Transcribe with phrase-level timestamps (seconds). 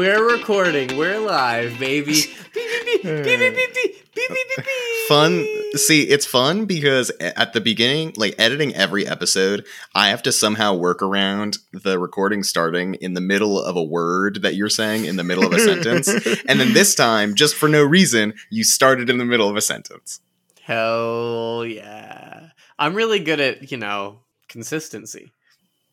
[0.00, 2.12] Because we're recording, we're live, baby.
[2.12, 4.66] Beep, beep, beep, beep, beep, beep, beep, beep, beep, beep, beep.
[5.08, 5.46] Fun.
[5.74, 10.74] See, it's fun because at the beginning, like editing every episode, I have to somehow
[10.74, 15.16] work around the recording starting in the middle of a word that you're saying in
[15.16, 16.08] the middle of a sentence.
[16.48, 19.60] And then this time, just for no reason, you started in the middle of a
[19.60, 20.22] sentence.
[20.62, 22.48] Hell yeah.
[22.78, 25.32] I'm really good at, you know, consistency.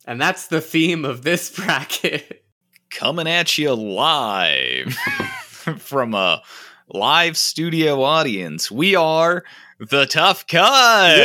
[0.06, 2.46] And that's the theme of this bracket.
[2.90, 4.94] Coming at you live
[5.78, 6.42] from a
[6.88, 8.72] live studio audience.
[8.72, 9.44] We are
[9.80, 11.16] the Tough Cut.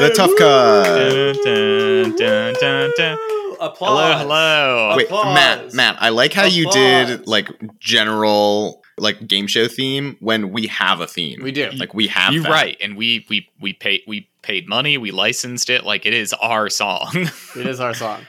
[0.00, 0.84] The tough cut.
[0.84, 3.18] Dun, dun, dun, dun, dun.
[3.18, 3.56] Woo!
[3.60, 4.94] Hello, hello.
[4.96, 5.34] Wait, Applause.
[5.34, 10.66] Matt, Matt, I like how you did like general like game show theme when we
[10.68, 11.40] have a theme.
[11.42, 11.70] We do.
[11.72, 12.50] Like we have You're that.
[12.50, 14.96] right, and we we we paid we paid money.
[14.96, 17.10] We licensed it like it is our song.
[17.14, 18.22] It is our song.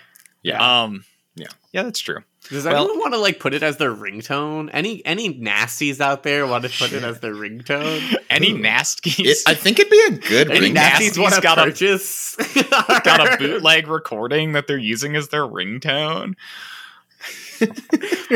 [0.44, 0.84] Yeah.
[0.84, 1.06] um.
[1.36, 1.48] Yeah.
[1.72, 2.20] Yeah, that's true.
[2.52, 4.70] Does Well- anyone want to like put it as their ringtone?
[4.74, 8.16] Any any nasties out there want to put it as their ringtone?
[8.30, 9.26] Any nasties?
[9.26, 10.76] It, I think it'd be a good Any ring.
[10.76, 12.36] nasties nasties want to got a- purchase?
[13.04, 16.36] got a bootleg recording that they're using as their ringtone.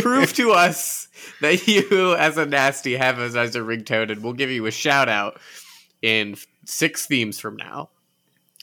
[0.01, 1.07] Prove to us
[1.41, 4.71] that you, as a nasty, have us as a ringtone, and we'll give you a
[4.71, 5.39] shout out
[6.01, 6.35] in
[6.65, 7.89] six themes from now.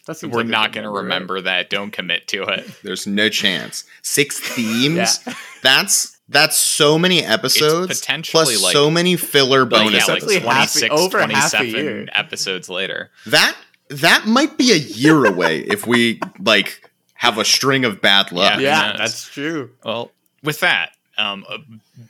[0.07, 1.03] That seems We're like not going to number, right?
[1.05, 1.71] remember that.
[1.71, 2.69] Don't commit to it.
[2.83, 3.85] There's no chance.
[4.03, 5.21] Six themes.
[5.27, 5.35] Yeah.
[5.63, 8.01] That's that's so many episodes.
[8.01, 10.81] potentially, plus like- so many filler But bonus yeah, like Basically episodes.
[10.81, 12.09] half- 26, over half a 27 year.
[12.15, 13.11] episodes later.
[13.27, 13.57] That
[13.91, 18.55] that might be a year away if we like have a string of bad luck.
[18.55, 19.71] Who Yeah, that's true.
[19.85, 20.11] Well,
[20.43, 21.45] with that, um,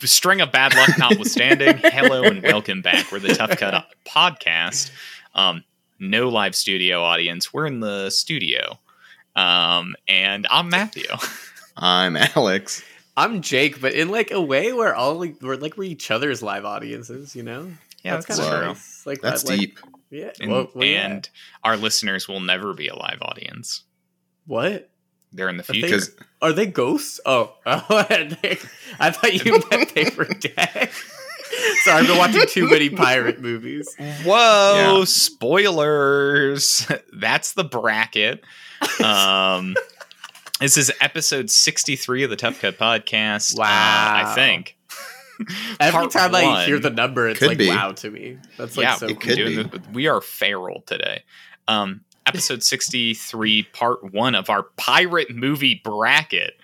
[0.02, 3.10] a string of bad luck notwithstanding, hello and welcome back.
[3.12, 4.90] We're the Tough Cut podcast.
[5.34, 5.64] Um,
[5.98, 7.52] no live studio audience.
[7.52, 8.78] We're in the studio.
[9.36, 11.06] Um, and I'm Matthew.
[11.76, 12.82] I'm Alex.
[13.16, 16.42] I'm Jake, but in like a way where all like, we're like we're each other's
[16.42, 17.68] live audiences, you know?
[18.02, 18.66] Yeah, that's, kinda true.
[18.68, 19.06] nice.
[19.06, 19.78] Like That's that, like- deep.
[20.10, 20.30] yeah.
[20.40, 21.06] And, well, well, yeah.
[21.06, 21.28] and
[21.62, 23.82] our listeners will never be a live audience.
[24.46, 24.88] what?
[25.34, 26.02] They're in the Are they- future.
[26.42, 27.20] Are they ghosts?
[27.24, 27.84] Oh, oh
[29.00, 30.90] I thought you meant they were dead.
[31.84, 33.94] Sorry, I've been watching too many pirate movies.
[34.24, 35.04] Whoa, Yeah.
[35.04, 36.86] spoilers.
[37.12, 38.42] That's the bracket.
[39.02, 39.74] Um
[40.60, 43.54] this is episode 63 of the Tough Cut podcast.
[43.56, 44.22] uh, Wow.
[44.26, 44.76] I think.
[45.80, 47.68] Every Part time I hear the number, it's like be.
[47.68, 48.38] wow to me.
[48.58, 49.28] That's like yeah, so we, it cool.
[49.28, 49.78] could doing be.
[49.92, 51.22] we are feral today.
[51.68, 56.54] Um episode 63 part 1 of our pirate movie bracket.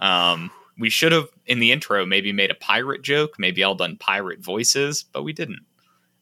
[0.00, 3.96] Um we should have in the intro maybe made a pirate joke, maybe all done
[3.96, 5.60] pirate voices, but we didn't.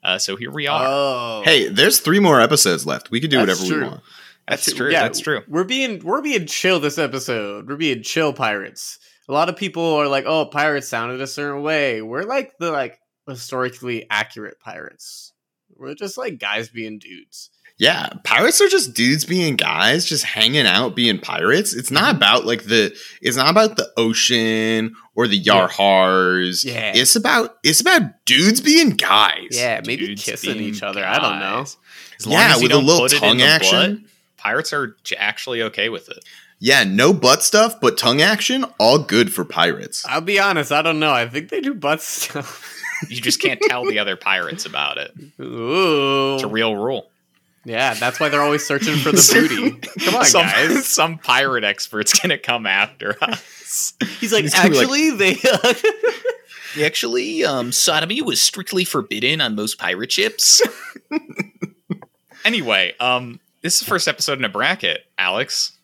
[0.03, 0.85] Uh, so here we are.
[0.85, 3.11] Oh, hey, there's three more episodes left.
[3.11, 3.85] We could do That's whatever true.
[3.85, 4.03] we want.
[4.49, 4.91] that's true.
[4.91, 5.43] Yeah, that's true.
[5.49, 7.69] We're being we're being chill this episode.
[7.69, 8.99] We're being chill pirates.
[9.29, 12.73] A lot of people are like, "Oh, pirates sounded a certain way." We're like the
[12.73, 12.99] like
[13.29, 15.33] historically accurate pirates.
[15.77, 17.51] We're just like guys being dudes.
[17.83, 21.75] Yeah, pirates are just dudes being guys, just hanging out, being pirates.
[21.75, 21.95] It's Mm-hmm.
[22.05, 22.97] not about like the.
[23.21, 26.65] It's not about the ocean or the Yarhars.
[26.65, 26.93] Yeah.
[26.95, 29.49] it's about it's about dudes being guys.
[29.51, 31.05] Yeah, maybe Dudes kissing being each other.
[31.05, 31.59] I don't know.
[31.65, 31.77] guys.
[32.21, 33.95] As long Yeah, as you with a don't little put it in tongue the action.
[33.97, 36.25] butt, pirates are j- actually okay with it.
[36.61, 40.05] yeah, no butt stuff, but tongue action, all good for pirates.
[40.09, 40.71] I'll be honest.
[40.71, 41.11] I don't know.
[41.13, 42.79] I think they do butt stuff.
[43.09, 45.11] You just can't tell the other pirates about it.
[45.41, 47.09] Ooh, It's a real rule.
[47.65, 47.95] Yeah.
[47.95, 49.71] That's why they're always searching for the booty.
[50.05, 50.87] Come on, some, guys.
[50.93, 53.95] some pirate expert's gonna come after us.
[54.21, 55.11] He's like, He's gonna like- actually,
[56.77, 56.85] they.
[56.85, 60.63] Actually, um, sodomy was strictly forbidden on most pirate ships.
[62.45, 65.79] anyway, um, this is the first episode in a bracket, Alex.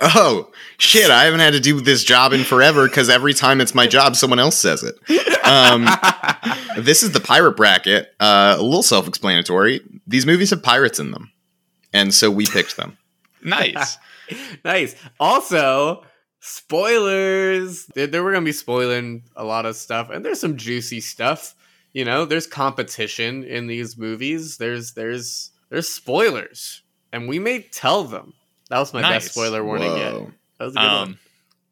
[0.00, 1.10] Oh shit!
[1.10, 4.14] I haven't had to do this job in forever because every time it's my job,
[4.14, 4.96] someone else says it.
[5.44, 5.88] Um,
[6.78, 8.14] this is the pirate bracket.
[8.20, 9.80] Uh, a little self-explanatory.
[10.06, 11.32] These movies have pirates in them,
[11.92, 12.96] and so we picked them.
[13.42, 13.98] Nice.
[14.64, 14.94] nice.
[15.18, 16.04] Also,
[16.40, 17.86] spoilers.
[17.86, 21.56] They, they were gonna be spoiling a lot of stuff, and there's some juicy stuff.
[21.92, 24.58] You know, there's competition in these movies.
[24.58, 28.34] There's there's there's spoilers, and we may tell them.
[28.70, 29.24] That was my Nice.
[29.24, 30.12] best spoiler warning yet.
[30.58, 31.08] That was a good one.
[31.08, 31.18] Um,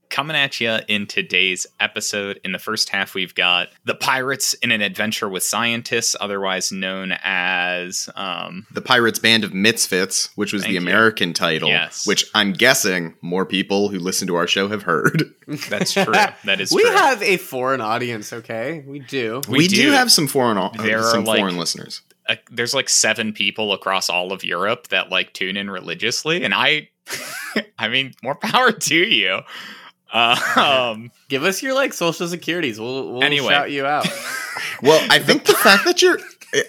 [0.08, 2.40] coming at you in today's episode.
[2.44, 7.12] In the first half, we've got the pirates in an adventure with scientists, otherwise known
[7.24, 10.80] as um, The Pirates Band of Misfits, which was Thank the you.
[10.80, 12.06] American title, Yes.
[12.06, 15.24] which I'm guessing more people who listen to our show have heard.
[15.68, 16.04] That's true.
[16.06, 16.76] That is true.
[16.76, 16.92] we true.
[16.92, 18.32] have a foreign audience.
[18.32, 19.42] Okay, we do.
[19.48, 19.76] We We, do.
[19.76, 19.90] do.
[19.90, 22.00] have some foreign There are, some like- foreign listeners.
[22.28, 26.52] Uh, there's like seven people across all of Europe that like tune in religiously, and
[26.54, 26.88] I,
[27.78, 29.40] I mean, more power to you.
[30.12, 32.78] Uh, um, Give us your like social securities.
[32.80, 33.48] We'll we'll Anyway.
[33.48, 34.06] shout you out.
[34.82, 36.18] Well, I think the fact that you're.
[36.54, 36.62] eh,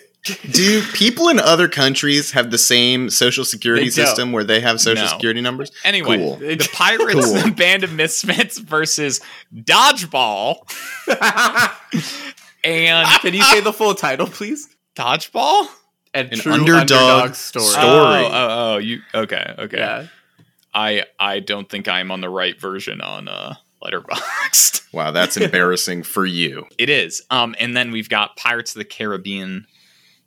[0.51, 5.06] Do people in other countries have the same social security system where they have social
[5.06, 5.10] No.
[5.12, 5.71] security numbers?
[5.86, 6.36] anyway, Cool.
[6.38, 7.33] the Pirates, Cool.
[7.44, 9.21] the Band of Misfits versus
[9.53, 10.57] Dodgeball,
[12.63, 14.68] and Can you say the full title, please?
[14.97, 15.67] Dodgeball.
[16.13, 17.65] And An true underdog underdog, story.
[17.65, 17.85] story.
[17.85, 19.53] Oh, oh, oh, you okay?
[19.59, 19.77] Okay.
[19.77, 20.07] Yeah.
[20.73, 24.75] I I don't think I'm on the right version on uh Letterboxd.
[24.94, 26.65] Wow, that's embarrassing for you.
[26.77, 27.21] It is.
[27.29, 29.67] Um, and then we've got Pirates of the Caribbean,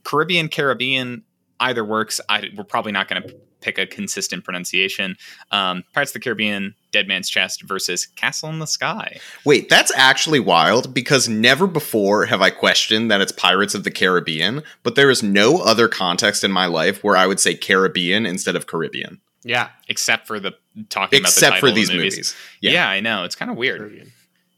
[0.05, 1.25] Caribbean, Caribbean.
[1.59, 2.21] Either works.
[2.29, 5.17] I, we're probably not going to pick a consistent pronunciation.
[5.51, 9.19] Um, Pirates of the Caribbean, Dead Man's Chest versus Castle in the Sky.
[9.45, 13.91] Wait, that's actually wild because never before have I questioned that it's Pirates of the
[13.91, 18.27] Caribbean, but there is no other context in my life where I would say Caribbean
[18.27, 19.21] instead of Caribbean.
[19.43, 19.69] Yeah.
[19.89, 20.53] Except for the
[20.91, 22.13] talking Except about the for title of these the movies.
[22.17, 22.37] movies.
[22.61, 22.71] Yeah.
[22.73, 22.89] Yeah.
[22.91, 23.79] I know it's kind of weird.
[23.81, 24.13] Caribbean.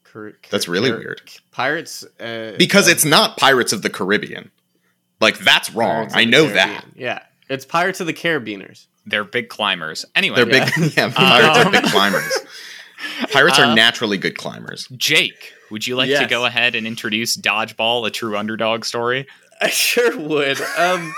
[0.04, 1.22] Car- That's really car- weird.
[1.52, 2.04] Pirates.
[2.18, 4.50] Uh, Because uh, it's not Pirates of the Caribbean.
[5.20, 6.10] Like, that's wrong.
[6.14, 6.84] I know that.
[6.96, 7.20] Yeah.
[7.48, 8.86] It's Pirates of the Carabiners.
[9.06, 10.04] They're big climbers.
[10.14, 10.70] Anyway, They're Yeah.
[10.78, 10.96] big.
[10.96, 12.38] Yeah, pirates are big Um, climbers.
[13.32, 14.86] Pirates Uh, are naturally good climbers.
[14.96, 19.26] Jake, would you like to go ahead and introduce Dodgeball, a true underdog story?
[19.60, 20.60] I sure would.
[20.78, 21.14] Um,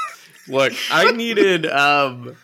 [0.48, 1.66] look, I needed.
[1.66, 2.36] Um,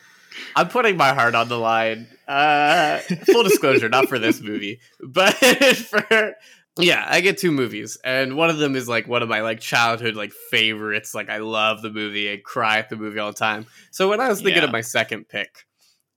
[0.56, 2.06] I'm putting my heart on the line.
[2.28, 6.34] Uh, full disclosure, not for this movie, but for
[6.78, 9.60] yeah, I get two movies, and one of them is like one of my like
[9.60, 11.14] childhood like favorites.
[11.14, 13.66] Like I love the movie, I cry at the movie all the time.
[13.90, 14.66] So when I was thinking Yeah.
[14.68, 15.66] of my second pick,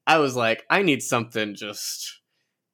[0.07, 2.19] I was like, I need something just.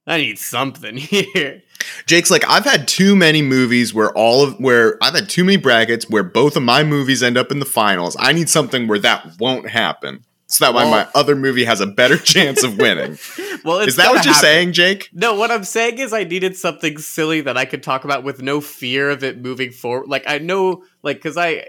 [0.08, 1.62] I need something here.
[2.08, 5.58] Jake's like, I've had too many movies where all of where I've had too many
[5.58, 8.18] brackets where both of my movies end up in the finals.
[8.20, 10.26] I need something where that won't happen.
[10.52, 13.18] So that way my other movie has a better chance of winning.
[13.66, 14.48] Well, Is that what you're happen.
[14.48, 15.10] saying, Jake?
[15.12, 18.42] No, what I'm saying is I needed something silly that I could talk about with
[18.42, 20.08] no fear of it moving forward.
[20.08, 21.66] Like I know, like because I,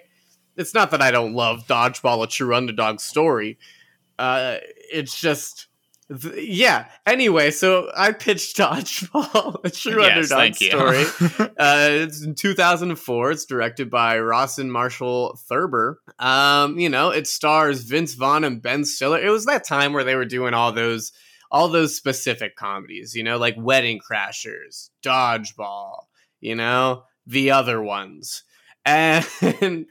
[0.57, 3.59] it's not that I don't love Dodgeball, a true underdog story.
[4.21, 4.59] Uh,
[4.93, 5.67] it's just,
[6.11, 6.89] th- yeah.
[7.07, 11.51] Anyway, so I pitched Dodgeball, a true Yes, underdog story.
[11.59, 13.31] uh, it's in 2004.
[13.31, 16.01] It's directed by Rawson Marshall Thurber.
[16.19, 19.21] Um, you know, it stars Vince Vaughn and Ben Stiller.
[19.21, 21.13] It was that time where they were doing all those
[21.51, 26.05] all those specific comedies, you know, like Wedding Crashers, Dodgeball,
[26.41, 28.45] you know, the other ones.
[28.85, 29.27] And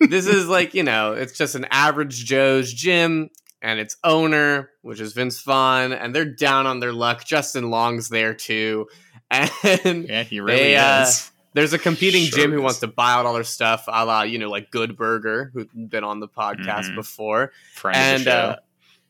[0.00, 3.30] this is like, you know, it's just an average Joe's gym
[3.64, 7.24] and its owner, which is Vince Vaughn, and they're down on their luck.
[7.24, 8.86] Justin Long's there too.
[9.30, 11.30] And Yeah, he really They, uh, is.
[11.54, 14.22] there's a competing Sure gym who wants to buy out all their stuff, a la,
[14.22, 16.94] you know, like Good Burger, who's been on the podcast Mhm.
[16.96, 18.36] before Friend and of the show.
[18.36, 18.56] uh,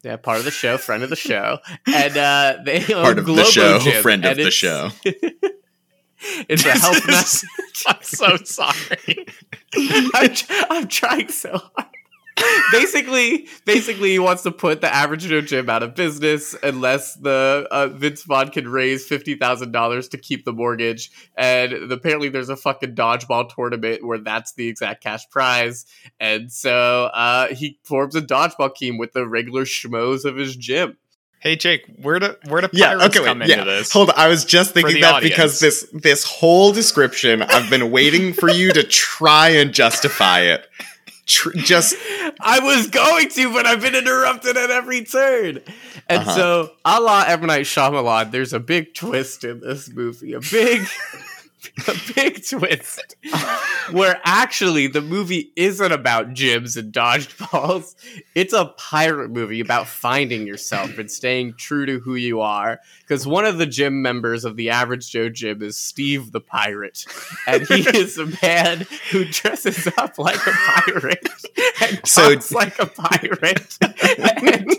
[0.05, 3.45] yeah, part of the show, friend of the show, and uh, they Part of the
[3.45, 4.91] show, Gym, friend of the show.
[6.49, 7.49] it's a health message.
[7.87, 9.27] I'm so sorry.
[9.75, 10.31] I'm,
[10.71, 11.89] I'm trying so hard.
[12.73, 17.67] Basically, basically, he wants to put the average Joe gym out of business unless the
[17.71, 21.11] uh, Vince Vaughn can raise fifty thousand dollars to keep the mortgage.
[21.37, 25.87] And apparently, there's a fucking dodgeball tournament where that's the exact cash prize.
[26.21, 30.97] And so uh, he forms a dodgeball team with the regular schmoes of his gym.
[31.45, 33.64] Hey Jake, where do where do Yeah, pirates okay, wait, come into yeah.
[33.64, 33.93] this?
[33.93, 34.14] Hold on.
[34.17, 35.35] I was just thinking that audience.
[35.35, 40.67] because this this whole description, I've been waiting for you to try and justify it.
[41.26, 41.95] Tr- just
[42.40, 45.61] I was going to, but I've been interrupted at every turn.
[46.09, 46.35] And Uh-huh.
[46.37, 47.47] so, a la M.
[47.47, 50.35] Night Shyamalan, there's a big twist in this movie.
[50.35, 50.87] A big,
[51.88, 53.16] a big twist.
[53.90, 57.94] where actually the movie isn't about gyms and dodgeballs.
[58.35, 62.80] It's a pirate movie about finding yourself and staying true to who you are.
[63.00, 67.04] Because one of the gym members of the Average Joe Gym is Steve the Pirate.
[67.47, 71.28] And he is a man who dresses up like a pirate
[71.80, 73.78] and So- talks like a pirate.
[73.80, 74.71] and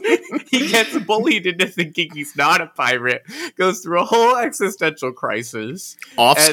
[0.48, 3.24] he gets bullied into thinking he's not a pirate,
[3.58, 5.98] goes through a whole existential crisis.
[6.18, 6.52] off And-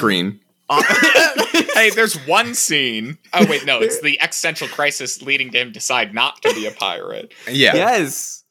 [0.81, 1.65] screen.
[1.73, 3.17] hey, there's one scene.
[3.33, 6.71] Oh wait, no, it's the existential crisis leading to him decide not to be a
[6.71, 7.33] pirate.
[7.47, 7.75] Yeah.
[7.75, 8.43] Yes.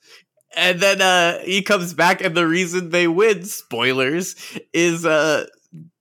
[0.54, 4.36] And then uh he comes back and the reason they win, spoilers,
[4.72, 5.46] is uh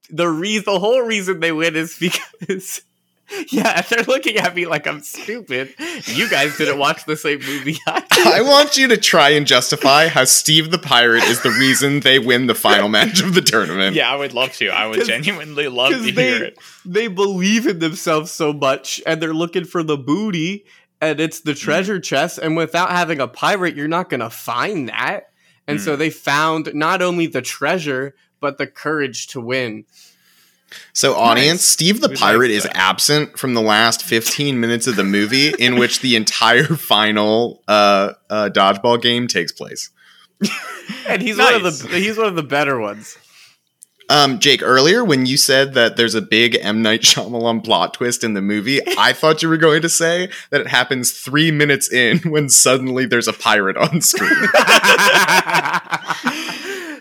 [0.09, 2.81] the re- the whole reason they win is because
[3.50, 5.73] yeah, they're looking at me like I'm stupid.
[6.05, 8.03] You guys didn't watch the same movie I.
[8.11, 12.19] I want you to try and justify how Steve the Pirate is the reason they
[12.19, 13.95] win the final match of the tournament.
[13.95, 14.69] Yeah, I would love to.
[14.69, 16.57] I would genuinely love to 'cause hear it.
[16.85, 20.65] They believe in themselves so much and they're looking for the booty
[21.00, 21.59] and it's the mm.
[21.59, 25.31] treasure chest and without having a pirate you're not going to find that.
[25.67, 26.00] And so mm.
[26.00, 29.85] they found not only the treasure but the courage to win.
[30.93, 34.95] So, audience, Steve the We like pirate is absent from the last 15 minutes of
[34.95, 39.89] the movie, in which the entire final uh, uh, dodgeball game takes place.
[41.07, 43.17] And he's one of the he's one of the better ones.
[44.11, 48.25] Um, Jake, earlier when you said that there's a big M Night Shyamalan plot twist
[48.25, 51.89] in the movie, I thought you were going to say that it happens three minutes
[51.89, 54.29] in when suddenly there's a pirate on screen.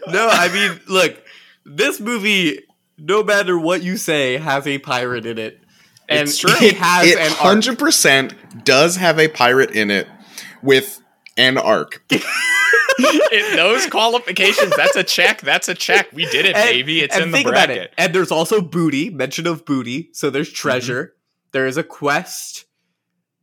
[0.07, 1.21] no, I mean, look,
[1.67, 2.61] this movie,
[3.01, 5.61] no matter what you say, has a pirate in it.
[6.09, 6.51] And It's true.
[6.61, 10.09] it has it an hundred percent does have a pirate in it
[10.63, 11.01] with
[11.37, 12.03] an arc.
[13.03, 15.41] It- those qualifications, that's a check.
[15.41, 16.13] That's a check.
[16.13, 17.01] We did it, And- baby.
[17.01, 17.85] It's and in the think about bracket.
[17.85, 17.95] it.
[17.97, 20.11] And there's also booty, mention of booty.
[20.13, 21.15] So there's treasure.
[21.53, 22.67] There is a quest.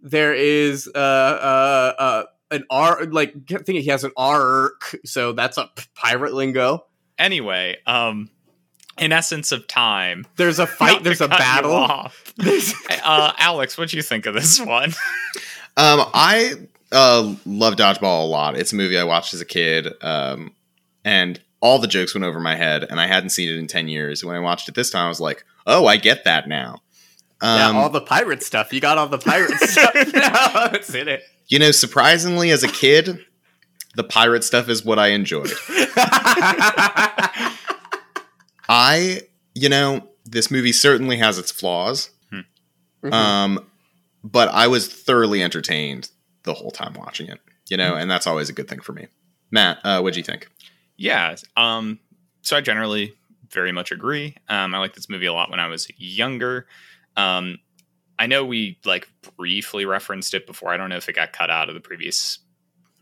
[0.01, 5.31] There is uh uh uh an R like I think he has an arc, so
[5.33, 6.85] that's a p- pirate lingo.
[7.17, 8.29] Anyway, um,
[8.97, 11.71] in essence of time, There's a fight, there's a battle.
[11.73, 12.33] off.
[12.37, 12.73] There's
[13.03, 14.89] Uh, Alex, what do you think of this one?
[15.77, 16.53] Um, I
[16.91, 18.57] uh, love Dodgeball a lot.
[18.57, 20.51] It's a movie I watched as a kid, um,
[21.05, 23.87] and all the jokes went over my head, and I hadn't seen it in ten
[23.87, 24.23] years.
[24.25, 26.81] When I watched it this time, I was like, "Oh, I get that now."
[27.41, 28.73] yeah, Um, all the pirate stuff.
[28.73, 30.69] You got all the pirate stuff now.
[30.73, 31.23] It's in it.
[31.47, 33.19] you know, surprisingly, as a kid,
[33.95, 35.51] the pirate stuff is what I enjoyed.
[38.69, 39.21] I,
[39.53, 43.13] you know, this movie certainly has its flaws, Mhm.
[43.13, 43.65] um,
[44.23, 46.09] but I was thoroughly entertained
[46.43, 47.39] the whole time watching it.
[47.69, 49.07] You know, and that's always a good thing for me.
[49.51, 50.47] Matt, uh, what'd you think?
[50.95, 51.35] Yeah.
[51.57, 51.99] Um,
[52.41, 53.13] so I generally
[53.51, 54.35] very much agree.
[54.47, 56.65] Um, I liked this movie a lot when I was younger.
[57.17, 57.59] Um,
[58.17, 60.69] I know we like briefly referenced it before.
[60.69, 62.39] I don't know if it got cut out of the previous,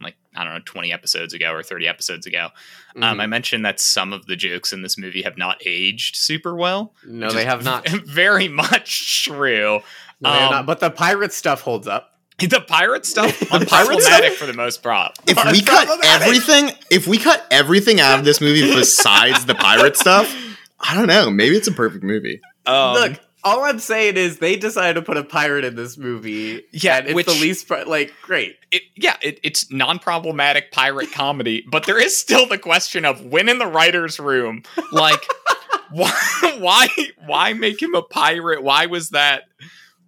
[0.01, 2.49] like I don't know, twenty episodes ago or thirty episodes ago.
[2.91, 3.03] Mm-hmm.
[3.03, 6.55] Um, I mentioned that some of the jokes in this movie have not aged super
[6.55, 6.93] well.
[7.05, 7.87] no, they have not.
[7.89, 9.81] Very much true.
[10.23, 10.65] have Um.
[10.65, 12.11] But the pirate stuff holds up.
[12.37, 15.17] The pirate stuff, The pirate stuff- for the most part.
[15.25, 19.95] If we cut everything, if we cut everything out of this movie besides the pirate
[19.95, 20.35] stuff,
[20.77, 21.31] I don't know.
[21.31, 22.41] Maybe it's a perfect movie.
[22.65, 26.63] Um, Look, all I'm saying is they decided to put a pirate in this movie.
[26.73, 28.57] Yeah, and it's which- the least pri- like great.
[28.71, 33.47] it, yeah, it, it's non-problematic pirate comedy, but there is still the question of when
[33.47, 35.23] in the writers' room, like,
[35.91, 36.11] why,
[36.59, 36.87] why,
[37.25, 38.63] why make him a pirate?
[38.63, 39.43] Why was that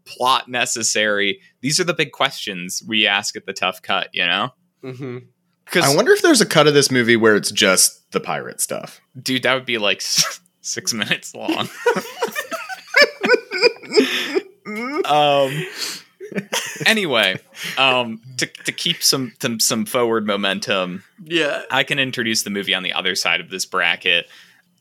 [0.06, 1.40] plot necessary?
[1.62, 4.10] These are the big questions we ask at the tough cut.
[4.14, 4.50] You know,
[4.84, 5.18] Mm-hmm.
[5.82, 9.02] I wonder if there's a cut of this movie where it's just the pirate stuff.
[9.22, 11.68] dude, that would be like s- six minutes long.
[15.08, 15.66] Um.
[16.86, 17.40] Anyway,
[17.78, 21.64] um, to to keep some some, some forward momentum, Yeah.
[21.72, 24.28] I can introduce the movie on the other side of this bracket,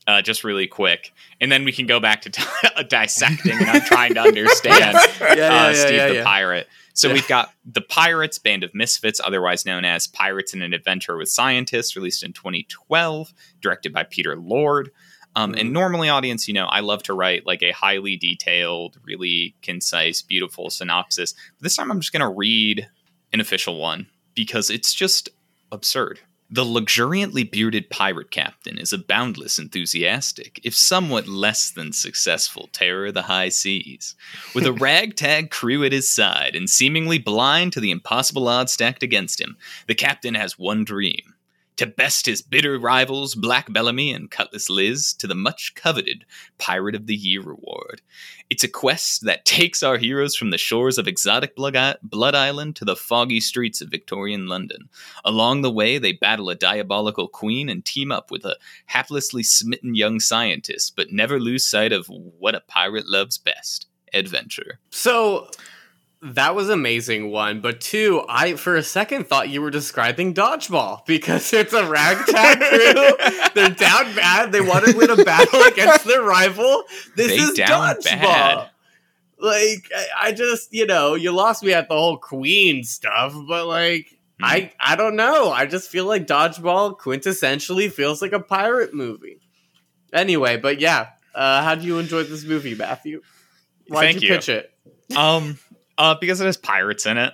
[0.07, 2.43] uh, just really quick, and then we can go back to t-
[2.89, 6.23] dissecting and I'm trying to understand Yeah, yeah, uh, yeah, Steve yeah, the.
[6.23, 6.67] Pirate.
[6.93, 11.15] So we've got the Pirates, Band of Misfits, otherwise known as Pirates in an Adventure
[11.15, 14.89] with Scientists, released in 2012, directed by Peter Lord.
[15.37, 15.59] Um, Mm-hmm.
[15.59, 20.21] And normally, audience, you know, I love to write like a highly detailed, really concise,
[20.23, 21.33] beautiful synopsis.
[21.33, 22.89] But this time, I'm just going to read
[23.31, 25.29] an official one because it's just
[25.71, 26.19] absurd.
[26.49, 33.07] The luxuriantly bearded pirate captain is a boundless enthusiastic, if somewhat less than successful terror
[33.07, 34.15] of the high seas.
[34.55, 39.03] With a ragtag crew at his side and seemingly blind to the impossible odds stacked
[39.03, 41.35] against him, the captain has one dream
[41.77, 46.25] to best his bitter rivals Black Bellamy and Cutlass Liz to the much coveted
[46.57, 48.01] Pirate of the Year award.
[48.49, 52.75] It's a quest that takes our heroes from the shores of exotic Blood, Blood Island
[52.77, 54.89] to the foggy streets of Victorian London.
[55.23, 58.57] Along the way, they battle a diabolical queen and team up with a
[58.89, 64.79] haplessly smitten young scientist, but never lose sight of what a pirate loves best adventure.
[64.89, 65.49] So
[66.21, 71.05] that was amazing one, but two, I for a second thought you were describing dodgeball
[71.07, 73.17] because it's a ragtag crew.
[73.53, 74.51] They're down bad.
[74.51, 76.83] They want to win a battle against their rival.
[77.15, 78.03] This They is down dodgeball.
[78.21, 78.69] bad.
[79.39, 83.67] Like I, I just, you know, you lost me at the whole queen stuff, but
[83.67, 84.07] like
[84.39, 84.45] Hmm.
[84.45, 85.49] I I don't know.
[85.51, 89.39] I just feel like dodgeball quintessentially feels like a pirate movie.
[90.13, 93.21] Anyway, but yeah, uh, how do you enjoy this movie, Matthew?
[93.87, 94.35] Why'd Thank you you.
[94.35, 94.71] pitch it?
[95.15, 95.57] Um,
[95.97, 97.33] uh, because it has pirates in it.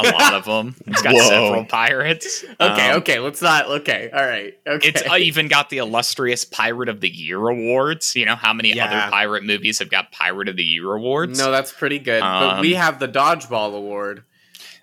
[0.00, 0.74] A lot of them.
[0.86, 1.20] It's got Whoa.
[1.28, 2.44] several pirates.
[2.58, 3.66] Okay, Um, okay, let's not.
[3.66, 4.54] Okay, all right.
[4.66, 8.16] Okay, It's uh, even got the illustrious Pirate of the Year awards.
[8.16, 8.86] You know how many Yeah.
[8.86, 11.38] other pirate movies have got Pirate of the Year awards?
[11.38, 12.20] no, that's pretty good.
[12.20, 14.24] but Um, we have the dodgeball award.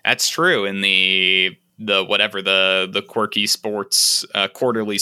[0.04, 0.64] That's true.
[0.64, 4.98] In the the whatever the the quirky sports uh, quarterly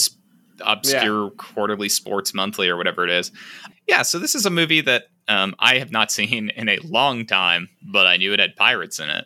[0.61, 3.31] obscure quarterly sports monthly or whatever it is.
[3.87, 7.25] Yeah, so this is a movie that um, I have not seen in a long
[7.25, 9.25] time, but I knew it had pirates in it.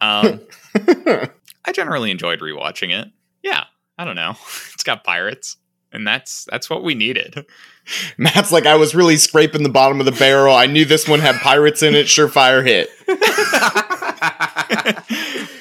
[0.00, 0.40] Um,
[1.64, 3.08] I generally enjoyed rewatching it.
[3.42, 3.64] Yeah,
[3.96, 4.34] I don't know.
[4.74, 5.56] It's got pirates,
[5.92, 7.46] and that's that's what we needed.
[8.18, 10.54] Matt's like, I was really scraping the bottom of the barrel.
[10.54, 12.06] I knew this one had pirates in it.
[12.06, 12.90] Surefire hit.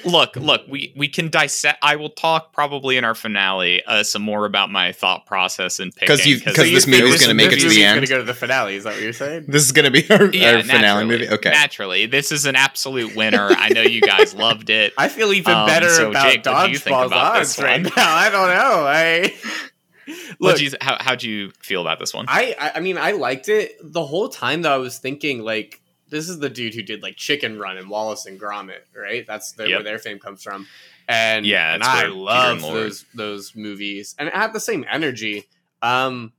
[0.06, 1.80] Look, look, we we can dissect.
[1.82, 5.94] I will talk probably in our finale uh, some more about my thought process and
[5.94, 8.08] picking 'Cause you- 'cause So this movie is gonna make it to movie's the gonna
[8.08, 8.76] go to the finale.
[8.76, 9.46] Is that what you're saying?
[9.48, 11.30] This is going to be our, yeah, our finale movie.
[11.30, 11.50] Okay.
[11.50, 13.50] naturally, this is an absolute winner.
[13.52, 14.94] I know you guys loved it.
[14.98, 17.60] I feel even Um, better so, about Jake, what do you think dodgeball's about odds
[17.60, 17.92] right now.
[17.96, 18.86] I don't know.
[18.88, 19.34] I
[20.40, 20.60] look.
[20.60, 22.26] you how how'd you feel about this one?
[22.28, 25.80] I, I I mean I liked it the whole time though I was thinking like
[26.14, 29.52] this is the dude who did like Chicken Run and Wallace and Gromit right that's
[29.54, 29.78] the, Yep.
[29.78, 30.68] where their fame comes from
[31.10, 35.46] and Yeah, and I love those those movies and it had the same energy
[35.82, 36.32] um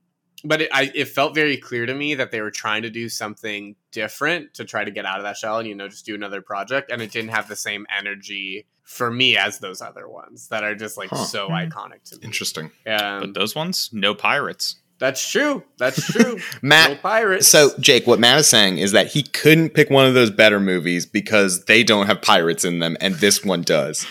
[0.46, 3.08] but it, I, it felt very clear to me that they were trying to do
[3.08, 6.14] something different to try to get out of that shell and you know just do
[6.14, 10.48] another project and it didn't have the same energy for me as those other ones
[10.48, 11.24] that are just like Huh.
[11.24, 12.70] so iconic to me Interesting.
[12.86, 14.76] um, but those ones, no pirates.
[14.98, 19.08] That's true that's true Matt, no pirates So, Jake, what Matt is saying is that
[19.08, 22.96] he couldn't pick one of those better movies because they don't have pirates in them,
[23.00, 24.06] and this one does.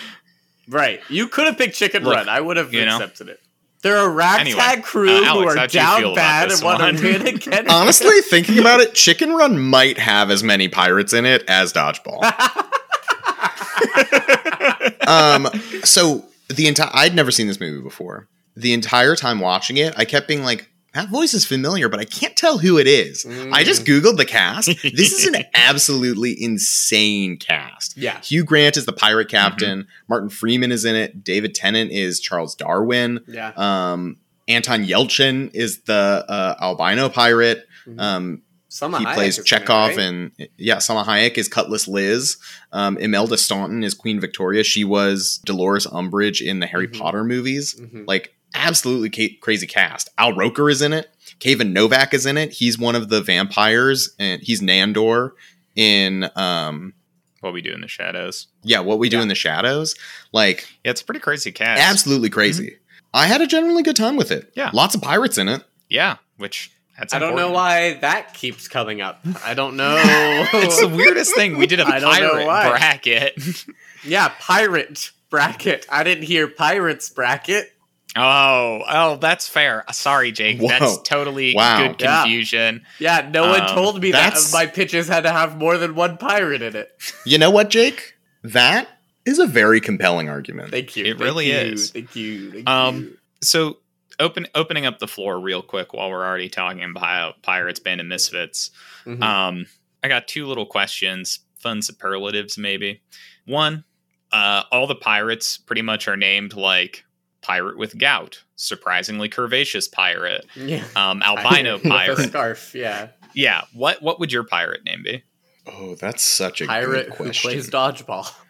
[0.67, 1.01] Right.
[1.09, 2.29] You could have picked Chicken Look, Run.
[2.29, 2.95] I would have you know.
[2.95, 3.39] accepted it.
[3.81, 6.97] They're a ragtag Anyway, crew uh, who are how'd you feel down bad and want
[6.97, 7.69] to win again.
[7.69, 12.23] Honestly, thinking about it, Chicken Run might have as many pirates in it as Dodgeball.
[15.07, 15.47] um,
[15.83, 18.29] so the entire I'd never seen this movie before.
[18.55, 22.05] The entire time watching it, I kept being like, "That voice is familiar, but I
[22.05, 24.67] can't tell who it is." I just googled the cast.
[24.83, 27.97] This is an absolutely insane cast.
[27.97, 28.19] yeah.
[28.21, 29.88] Hugh Grant is the pirate captain.
[30.08, 31.23] Martin Freeman is in it.
[31.23, 33.19] David Tennant is Charles Darwin.
[33.27, 33.51] Yeah.
[33.56, 37.65] Um, Anton Yelchin is the uh, albino pirate.
[37.88, 37.99] Mhm.
[37.99, 39.99] Um, he Hayek plays is in it, Chekhov, right?
[39.99, 42.38] and yeah, Salma Hayek is Cutlass Liz.
[42.71, 44.63] Um, Imelda Staunton is Queen Victoria.
[44.63, 46.97] She was Dolores Umbridge in the Harry Mhm.
[46.97, 47.75] Potter movies.
[47.79, 48.06] Mhm.
[48.08, 50.09] Like absolutely ca- crazy cast.
[50.17, 51.09] Al Roker is in it.
[51.39, 52.53] Kayvan Novak is in it.
[52.53, 55.31] He's one of the vampires, and he's Nandor
[55.75, 56.93] in um,
[57.41, 58.47] What we do in the shadows.
[58.63, 59.23] yeah, what we do Yeah.
[59.23, 59.95] in the shadows.
[60.31, 61.81] Like Yeah, it's a pretty crazy cast.
[61.81, 62.77] absolutely crazy.
[63.13, 64.51] I had a generally good time with it.
[64.55, 64.69] Yeah.
[64.73, 65.63] lots of pirates in it.
[65.89, 69.19] Yeah, which that's I don't know why that keeps coming up.
[69.43, 69.95] I don't know.
[70.53, 71.57] it's the weirdest thing.
[71.57, 73.65] We did a I pirate bracket.
[74.05, 75.85] yeah, pirate bracket.
[75.91, 77.72] I didn't hear pirates bracket.
[78.15, 79.84] Oh, oh, that's fair.
[79.91, 80.60] Sorry, Jake.
[80.60, 80.67] Whoa.
[80.67, 81.88] That's totally Wow.
[81.88, 82.86] good confusion.
[82.99, 86.17] Yeah, no one Um, told me that my pitches had to have more than one
[86.17, 86.91] pirate in it.
[87.26, 88.15] You know what, Jake?
[88.43, 88.88] That
[89.26, 90.71] is a very compelling argument.
[90.71, 91.06] Thank you.
[91.06, 91.91] It Thank really you, is.
[91.91, 92.52] Thank you.
[92.52, 93.17] Thank Um, you.
[93.41, 93.78] So,
[94.19, 98.06] open opening up the floor real quick while we're already talking about pirates, band of
[98.08, 98.69] misfits.
[99.06, 99.23] Mhm.
[99.23, 99.65] Um,
[100.04, 103.02] I got two little questions, fun superlatives maybe.
[103.45, 103.86] One,
[104.32, 107.06] uh, all the pirates pretty much are named like
[107.43, 110.84] pirate with gout, surprisingly curvaceous pirate, yeah.
[110.95, 112.17] um, albino With a pirate.
[112.29, 112.73] scarf.
[112.73, 113.10] Yeah.
[113.36, 115.23] Yeah, what what would your pirate name be?
[115.67, 117.51] oh, that's such a pirate good who question.
[117.51, 118.32] plays dodgeball.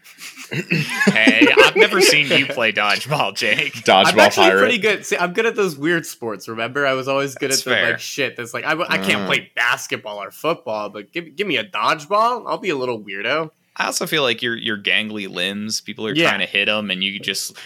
[0.51, 3.73] Hey, I've never seen you play dodgeball, Jake.
[3.73, 4.59] Dodgeball I'm actually pirate.
[4.59, 5.05] pretty good.
[5.05, 6.47] See, I'm good at those weird sports.
[6.47, 7.89] Remember, I was always good That's at the fair.
[7.91, 8.35] like shit.
[8.37, 9.25] That's like I, I can't Mm.
[9.27, 12.43] play basketball or football, but give give me a dodgeball.
[12.47, 13.49] I'll be a little weirdo.
[13.75, 16.27] I also feel like your your gangly limbs, people are Yeah.
[16.29, 17.57] trying to hit them, and you just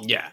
[0.00, 0.28] Yeah.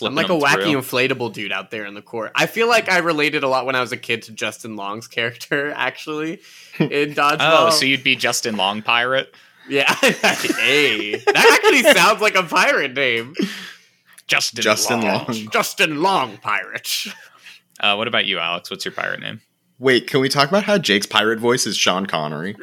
[0.00, 2.30] I'm like a wacky inflatable dude out there in the court.
[2.36, 5.08] I feel like I related a lot when I was a kid to Justin Long's
[5.08, 6.40] character actually
[6.78, 7.68] in dodgeball.
[7.68, 9.34] Oh, so you'd be Justin Long pirate?
[9.68, 13.34] yeah, hey, that actually sounds like a pirate name.
[14.28, 15.26] Justin, Justin Long.
[15.26, 15.48] Long.
[15.50, 17.06] Justin Long pirate.
[17.80, 18.70] Uh, what about you, Alex?
[18.70, 19.40] What's your pirate name?
[19.78, 22.56] Wait, can we talk about how Jake's pirate voice is Sean Connery?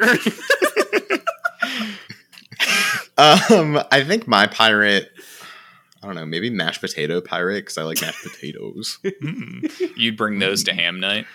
[3.20, 5.12] Um, I think my pirate.
[6.02, 9.00] I don't know, maybe mashed potato pirate because I like mashed potatoes.
[9.22, 9.60] Hmm.
[9.98, 11.26] You'd bring those to ham night.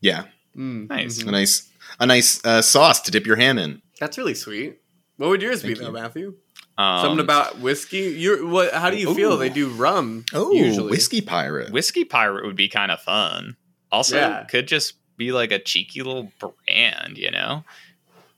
[0.00, 0.24] Yeah,
[0.56, 1.22] Mm, Nice.
[1.22, 1.28] mhm.
[1.28, 1.68] a nice,
[2.00, 3.82] a nice uh, sauce to dip your ham in.
[3.98, 4.78] That's really sweet.
[5.16, 5.92] What would yours Thank be though.
[5.92, 6.34] Matthew?
[6.78, 7.98] Um, Something about whiskey.
[8.16, 8.72] You what?
[8.72, 9.36] How do you feel?
[9.36, 10.24] They do rum.
[10.32, 10.90] Oh, usually.
[10.90, 11.70] whiskey pirate.
[11.72, 13.56] whiskey pirate would be kind of fun.
[13.92, 14.44] Also, Yeah.
[14.44, 17.64] could just be like a cheeky little brand, you know.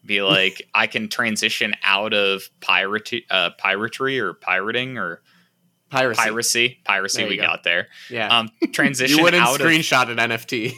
[0.05, 5.23] Be like, I can transition out of pirate, uh, piratry or pirating or
[5.93, 6.23] Piracy.
[6.23, 7.25] Piracy, piracy.
[7.27, 7.43] We go.
[7.43, 7.89] got there.
[8.09, 8.39] Yeah.
[8.39, 10.73] Um, transition you wouldn't out of screenshot an NFT.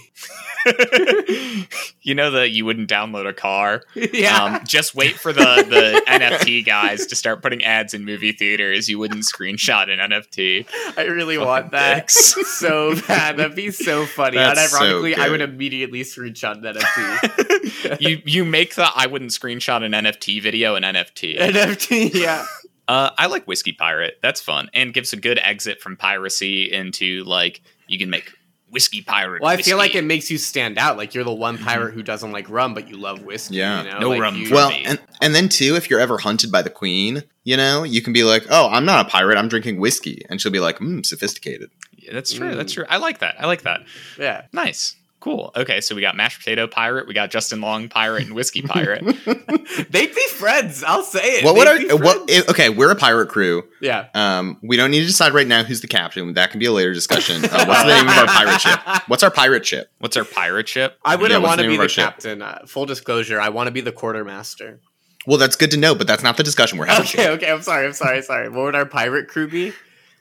[2.02, 3.84] you know that you wouldn't download a car.
[3.94, 4.42] yeah.
[4.42, 8.88] Um, just wait for the the NFT guys to start putting ads in movie theaters.
[8.88, 10.66] You wouldn't screenshot an NFT.
[10.96, 12.34] I really want that dicks.
[12.58, 13.36] so bad.
[13.36, 14.36] That'd be so funny.
[14.36, 18.00] That's and so ironically, I would immediately screenshot an NFT.
[18.00, 21.38] you you make the I wouldn't screenshot an NFT video an NFT.
[21.38, 22.44] NFT, yeah.
[22.86, 24.18] Uh, I like Whiskey Pirate.
[24.22, 28.32] That's fun and gives a good exit from piracy into like you can make
[28.70, 29.40] whiskey pirate.
[29.40, 30.96] Well, I feel like it makes you stand out.
[30.96, 33.56] Like you're the one pirate who doesn't like rum, but you love whiskey.
[33.56, 33.84] Yeah.
[33.84, 33.98] You know?
[34.00, 34.82] No like, rum you- Well, me.
[34.84, 38.12] and and then too, if you're ever hunted by the queen, you know, you can
[38.12, 39.38] be like, "Oh, I'm not a pirate.
[39.38, 42.50] I'm drinking whiskey," and she'll be like, "Hmm, sophisticated." Yeah, that's true.
[42.50, 42.56] Mm.
[42.56, 42.84] That's true.
[42.88, 43.36] I like that.
[43.38, 43.82] I like that.
[44.18, 44.42] Yeah.
[44.52, 44.96] Nice.
[45.24, 45.52] Cool.
[45.56, 49.02] Okay, so we got mashed potato pirate, we got Justin Long pirate, and whiskey pirate.
[49.90, 50.84] They'd be friends.
[50.84, 51.44] I'll say it.
[51.46, 52.28] What would They'd our what?
[52.28, 53.62] If, okay, we're a pirate crew.
[53.80, 54.08] yeah.
[54.12, 56.34] Um, we don't need to decide right now who's the captain.
[56.34, 57.42] That can be a later discussion.
[57.42, 58.78] Uh, what's the name of our pirate ship?
[59.08, 59.90] What's our pirate ship?
[59.98, 60.98] What's our pirate ship?
[61.02, 62.42] I wouldn't what's want to be the captain.
[62.42, 64.78] Uh, full disclosure, I want to be the quartermaster.
[65.26, 67.06] Well, that's good to know, but that's not the discussion we're having.
[67.06, 67.50] Okay, okay.
[67.50, 67.86] I'm sorry.
[67.86, 68.20] I'm sorry.
[68.20, 68.50] Sorry.
[68.50, 69.72] What would our pirate crew be?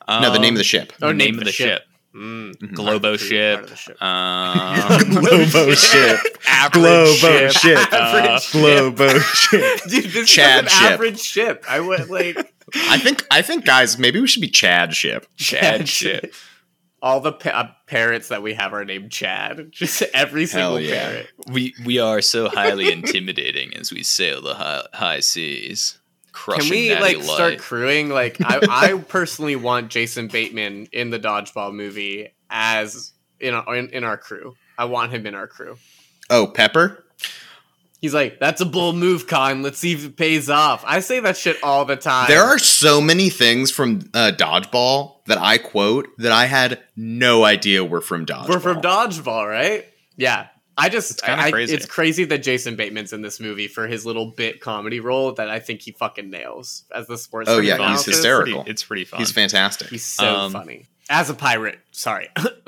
[0.07, 0.93] No, the name of the Um, ship.
[1.01, 1.83] Oh, name of the ship.
[2.15, 2.55] Mm.
[2.57, 2.73] Mhm.
[2.73, 3.67] Globo Part of the crew, ship.
[3.67, 4.01] part ship.
[4.01, 6.19] Um, Globo ship.
[6.71, 7.51] Globo ship.
[7.51, 7.87] ship.
[7.91, 9.81] uh, Globo ship.
[9.89, 10.91] Dude, this Chad is an ship.
[10.91, 11.65] average ship.
[11.67, 15.25] I would like I think I think guys, maybe we should be Chad ship.
[15.37, 16.33] Chad ship.
[17.01, 19.71] All the pa- uh, parrots that we have are named Chad.
[19.71, 21.09] Just every single yeah.
[21.09, 21.27] parrot.
[21.49, 25.99] We we are so highly intimidating as we sail the high, high seas.
[26.33, 27.25] Crushing Can we natty like light.
[27.25, 28.09] start crewing?
[28.09, 33.89] Like, I, I personally want Jason Bateman in the dodgeball movie as in our, in,
[33.89, 34.55] in our crew.
[34.77, 35.77] I want him in our crew.
[36.29, 37.05] Oh, Pepper.
[38.01, 39.61] He's like, "That's a bold move, Con.
[39.61, 42.27] Let's see if it pays off." I say that shit all the time.
[42.27, 47.45] There are so many things from uh, Dodgeball that I quote that I had no
[47.45, 48.49] idea were from Dodgeball.
[48.49, 49.85] We're from dodgeball, right?
[50.17, 50.47] Yeah.
[50.77, 51.75] I just It's kinda I- I- crazy.
[51.75, 55.49] it's crazy that Jason Bateman's in this movie for his little bit comedy role that
[55.49, 57.49] I think he fucking nails as the sports.
[57.49, 57.91] Oh, yeah, Fun.
[57.91, 58.55] he's It's hysterical.
[58.63, 59.19] pretty- It's pretty fun.
[59.19, 59.89] He's fantastic.
[59.89, 61.79] He's so Um, funny as a pirate.
[61.91, 62.29] Sorry,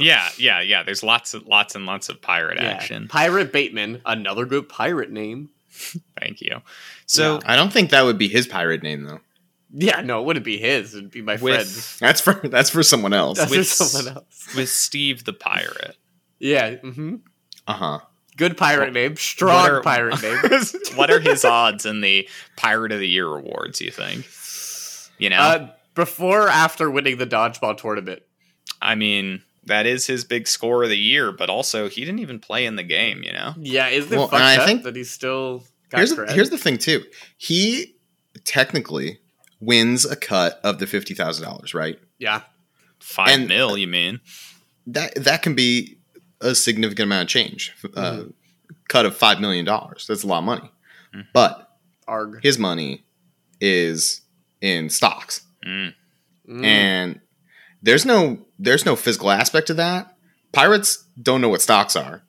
[0.00, 0.82] yeah, yeah, yeah.
[0.82, 2.68] There's lots of lots and lots of pirate Yeah.
[2.70, 3.08] action.
[3.08, 5.50] Pirate Bateman, another good pirate name.
[6.20, 6.60] Thank you.
[7.06, 9.20] So I don't think that would be his pirate name though.
[9.74, 10.94] Yeah, no, it wouldn't be his.
[10.94, 11.74] It'd be my friend's.
[11.74, 13.38] with That's for that's for someone else.
[13.38, 14.48] That's for someone else.
[14.54, 15.96] with Steve the pirate.
[16.42, 17.16] Yeah, hmm
[17.66, 17.98] Uh huh.
[18.36, 20.38] good pirate name, strong What are- pirate name.
[20.96, 23.80] what are his odds in the Pirate of the Year awards?
[23.80, 24.26] You think?
[25.18, 28.22] You know, Uh, before or after winning the dodgeball tournament?
[28.80, 32.40] I mean, that is his big score of the year, but also he didn't even
[32.40, 33.22] play in the game.
[33.22, 36.12] You know, Yeah, isn't it Well, fucked I up think- that he's still got Here's
[36.14, 36.32] cred?
[36.32, 37.04] here's the thing too.
[37.36, 37.94] He
[38.44, 39.20] technically
[39.60, 41.98] wins a cut of the fifty thousand dollars, right?
[42.18, 42.42] yeah.
[42.98, 43.76] five And- mil.
[43.78, 44.20] You mean?
[44.88, 45.98] That that can be
[46.42, 47.72] a significant amount of change.
[47.84, 48.30] Uh, Mm-hmm.
[48.88, 50.06] cut of five million dollars.
[50.06, 50.70] That's a lot of money.
[51.14, 51.26] Mhm.
[51.32, 51.68] But
[52.08, 52.40] Arg.
[52.42, 53.04] his money
[53.60, 54.20] is
[54.60, 55.42] in stocks.
[55.66, 55.94] Mm.
[56.48, 56.64] Mm.
[56.64, 57.20] and
[57.82, 60.16] there's no there's no physical aspect to that.
[60.52, 62.22] Pirates don't know what stocks are,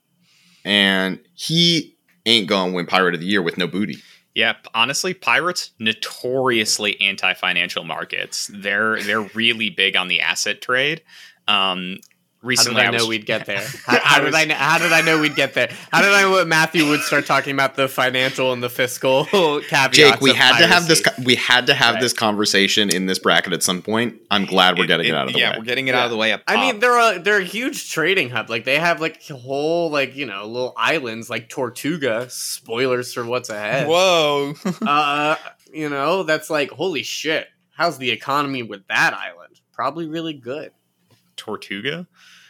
[0.64, 3.98] and he ain't going to win Pirate of the Year with no booty.
[4.36, 8.50] Yeah, honestly, pirates notoriously anti-financial markets.
[8.54, 11.02] They're they're really big on the asset trade.
[11.48, 11.98] Um,
[12.44, 13.66] recently, I, I, know was, we'd get there?
[13.86, 14.46] How, how did I?
[14.46, 15.72] Know, how did I know we'd get there?
[15.92, 19.26] How did I know what Matthew would start talking about the financial and the fiscal
[19.26, 19.98] caveats?
[19.98, 21.02] Jake, we of had to have this.
[21.24, 22.02] We had to have Right.
[22.02, 24.20] this conversation in this bracket at some point.
[24.30, 25.54] I'm glad we're getting it, out of the yeah, way.
[25.54, 26.00] Yeah, we're getting it Yeah.
[26.02, 26.34] out of the way.
[26.34, 28.50] Up I mean, they're a they're a huge trading hub.
[28.50, 32.28] Like they have like whole like you know little islands like Tortuga.
[32.30, 33.88] Spoilers for what's ahead.
[33.88, 34.54] whoa.
[34.86, 35.36] uh,
[35.74, 37.48] you know that's like holy shit.
[37.76, 39.62] How's the economy with that island?
[39.72, 40.72] Probably really good.
[41.36, 42.08] Tortuga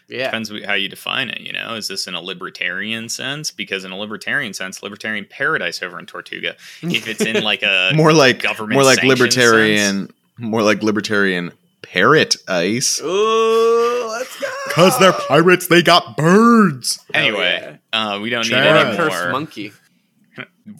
[0.09, 0.25] Yeah.
[0.25, 1.41] depends how you define it.
[1.41, 3.51] You know, is this in a libertarian sense?
[3.51, 6.55] Because in a libertarian sense, libertarian paradise over in Tortuga.
[6.81, 11.51] If it's in like a more like government more like sanctioned libertarian, more like libertarian
[11.81, 13.01] parrot ice.
[13.01, 14.47] Ooh, let's go.
[14.71, 16.99] Cause they're pirates, they got birds.
[17.13, 18.87] anyway, uh, we don't need Chad.
[18.87, 19.31] any Cursed more.
[19.31, 19.71] monkey.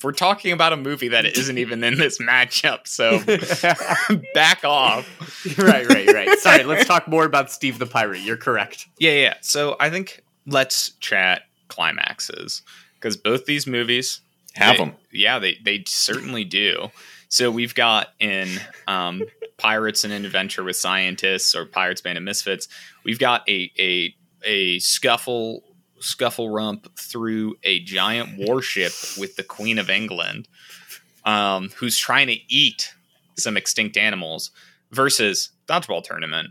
[0.02, 3.20] We're talking about a movie that isn't even in this matchup, so
[4.34, 5.08] back off.
[5.58, 6.40] right, right, right.
[6.40, 8.22] Sorry, let's talk more about Steve the Pirate.
[8.22, 8.88] You're correct.
[8.98, 9.34] Yeah, yeah.
[9.42, 12.62] So I think let's chat climaxes
[12.96, 14.22] because both these movies
[14.56, 14.94] Have they- them.
[15.12, 16.90] Yeah, they they certainly do.
[17.28, 18.48] So we've got in
[18.88, 19.24] um,
[19.58, 22.68] Pirates and an Adventure with Scientists or Pirates Band of Misfits,
[23.04, 24.16] we've got a a
[24.46, 25.64] a scuffle
[26.04, 30.48] scuffle rump through a giant warship with the Queen of England,
[31.26, 32.94] um, who's trying to eat
[33.38, 34.52] some extinct animals
[34.92, 36.50] versus dodgeball tournament.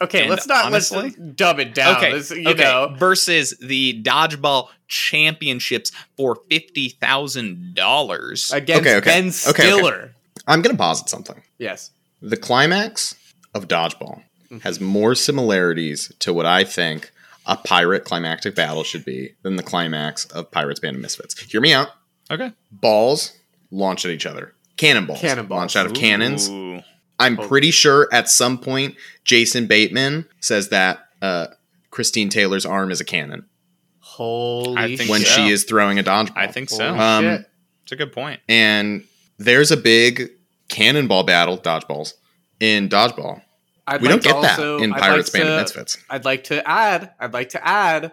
[0.00, 1.96] Okay, And let's not honestly- let's dumb it down.
[1.96, 2.62] okay, Let's, you okay.
[2.64, 8.50] know, Versus the dodgeball championships for fifty thousand dollars.
[8.52, 9.04] against Okay, okay.
[9.04, 9.62] Ben Okay, okay.
[9.62, 10.14] Stiller.
[10.46, 11.40] I'm gonna posit something.
[11.58, 11.90] Yes.
[12.20, 13.14] The climax
[13.54, 14.58] of Dodgeball Mm-hmm.
[14.64, 17.10] has more similarities to what I think
[17.46, 21.38] a pirate climactic battle should be than the climax of Pirates Band of Misfits.
[21.50, 21.88] Hear me out.
[22.30, 22.52] Okay.
[22.70, 23.32] Balls
[23.70, 24.54] launch at each other.
[24.76, 25.58] Cannonballs, Cannonballs.
[25.58, 26.48] launched out of cannons.
[26.48, 26.80] Ooh.
[27.18, 27.46] I'm Oh.
[27.48, 31.48] pretty sure at some point Jason Bateman says that uh,
[31.90, 33.44] Christine Taylor's arm is a cannon
[34.00, 35.26] Holy I think when so.
[35.30, 36.36] she is throwing a dodgeball.
[36.36, 36.94] I think so.
[36.96, 37.44] Um.
[37.84, 38.40] It's a good point.
[38.48, 39.04] and
[39.38, 40.30] there's a big
[40.68, 42.12] cannonball battle, dodgeballs
[42.60, 43.42] in dodgeball.
[43.86, 45.62] I'd we like don't to get that also- in I'd Pirates like Band of to-
[45.62, 45.98] Misfits.
[46.08, 47.12] I'd like to add.
[47.18, 48.12] I'd like to add.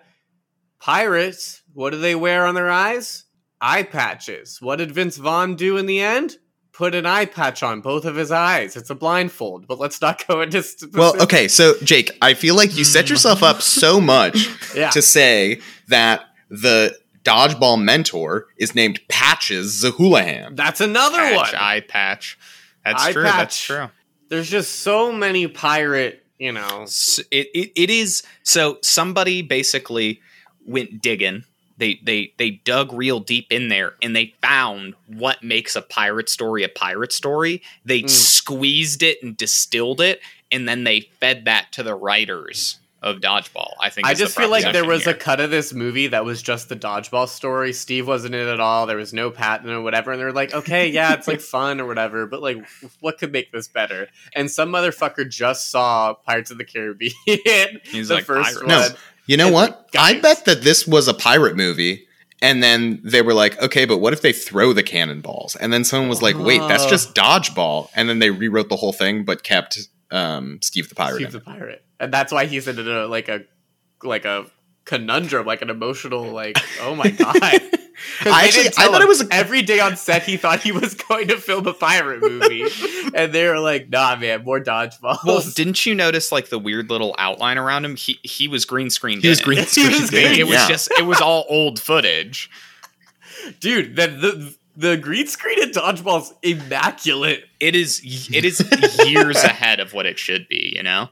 [0.80, 1.62] Pirates.
[1.74, 3.26] What do they wear on their eyes?
[3.62, 4.62] Eye patches.
[4.62, 6.38] What did Vince Vaughn do in the end?
[6.72, 8.78] Put an eye patch on both of his eyes.
[8.78, 9.68] It's a blindfold.
[9.68, 10.64] But let's not go into.
[10.64, 10.98] Specific.
[10.98, 13.14] Well, okay, so Jake, I feel like you set hmm.
[13.14, 14.90] yourself up so much Yeah.
[14.92, 20.56] to say that the dodgeball mentor is named Patches O'Houlihan.
[20.56, 21.56] That's another Patch, one.
[21.56, 22.38] eye patch.
[22.86, 23.24] That's Eye true.
[23.24, 23.90] That's true.
[24.30, 26.24] There's just so many pirate.
[26.38, 26.86] You know.
[27.32, 30.22] It, it, it is so somebody basically
[30.66, 31.44] went digging
[31.78, 36.30] they they they dug real deep in there and they found what makes a pirate
[36.30, 38.10] story a pirate story they Mm.
[38.10, 40.20] squeezed it and distilled it
[40.52, 44.50] and then they fed that to the writers of dodgeball i think I just feel
[44.50, 45.14] like there was here.
[45.14, 47.72] a cut of this movie that was just the dodgeball story.
[47.74, 48.86] Steve wasn't in it at all.
[48.88, 50.12] There was no Patton or whatever.
[50.12, 52.58] And they're like, okay, yeah, it's like fun or whatever, but like,
[53.00, 54.08] what could make this better?
[54.34, 57.14] And some motherfucker just saw Pirates of the Caribbean.
[57.84, 58.80] He's the like, first "Pirates." No.
[58.80, 58.92] one.
[59.28, 59.92] You know And, what?
[59.92, 62.06] guys- I bet that this was a pirate movie.
[62.42, 65.56] And then they were like, okay, but what if they throw the cannonballs?
[65.58, 66.90] And then someone was like, wait, that's Oh.
[66.90, 67.90] just dodgeball.
[67.96, 71.16] And then they rewrote the whole thing, but kept um, Steve the Pirate.
[71.18, 71.46] Steve the it.
[71.46, 73.42] pirate, and that's why he's in a like a
[74.04, 74.46] like a
[74.86, 77.36] conundrum, like an emotional, like oh my god.
[78.22, 80.24] I actually- I thought it was a- every day on set.
[80.24, 82.64] He thought he was going to film a pirate movie,
[83.14, 86.90] and they were like, "Nah, man, more dodgeballs." well didn't you notice like the weird
[86.90, 90.38] little outline around him he he was green screened He was green He was screened.
[90.38, 90.68] it was yeah.
[90.70, 92.50] just it was all old footage
[93.60, 97.44] dude, the the the green screen at dodgeball's immaculate.
[97.60, 98.60] it is it is
[99.08, 101.10] years ahead of what it should be you know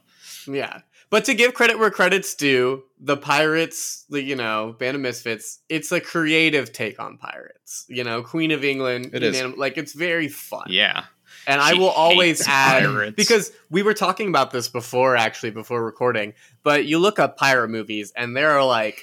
[0.47, 0.81] Yeah.
[1.09, 5.59] But to give credit where credit's due, the Pirates, the you know, Band of Misfits,
[5.69, 7.85] it's a creative take on pirates.
[7.87, 9.37] You know, Queen of England, It is.
[9.37, 10.65] Unanim- like it's very fun.
[10.67, 11.05] yeah
[11.47, 13.15] And I will always add pirates.
[13.15, 16.33] because we were talking about this before, actually, before recording.
[16.63, 18.99] But you look up pirate movies, and there are like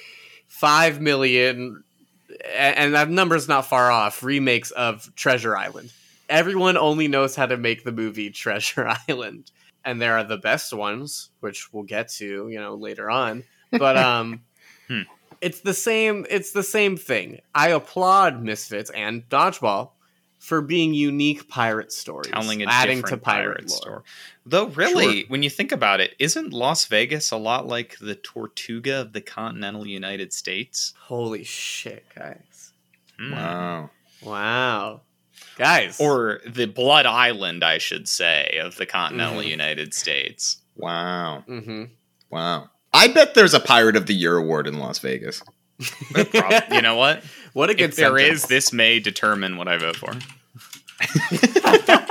[0.47, 1.84] five million, a-
[2.55, 4.23] and that number's not far off.
[4.23, 5.91] Remakes of Treasure Island.
[6.29, 9.51] Everyone only knows how to make the movie Treasure Island,
[9.83, 13.43] and there are the best ones, which we'll get to, you know, later on.
[13.71, 14.41] But um,
[14.87, 15.01] Hmm.
[15.41, 16.25] it's the same.
[16.29, 17.39] It's the same thing.
[17.55, 19.89] I applaud Misfits and Dodgeball
[20.37, 23.77] for being unique pirate stories, telling a adding to pirate, pirate lore.
[23.77, 24.01] story.
[24.45, 29.01] Though, really, when you think about it, isn't Las Vegas a lot like the Tortuga
[29.01, 30.93] of the continental United States?
[30.99, 32.71] Holy shit, guys!
[33.17, 33.31] Hmm.
[33.31, 33.89] Wow.
[34.21, 35.01] Wow,
[35.57, 39.47] guys, Or the Blood Island, I should say, of the continental Mhm.
[39.47, 40.57] United States.
[40.75, 41.43] Wow.
[41.47, 41.85] hmm
[42.31, 42.69] Wow.
[42.93, 45.41] I bet there's a Pirate of the Year award in Las Vegas.
[46.13, 47.23] Prob- you know what?
[47.53, 48.43] what a good If sentence.
[48.43, 50.13] is, this may determine what I vote for.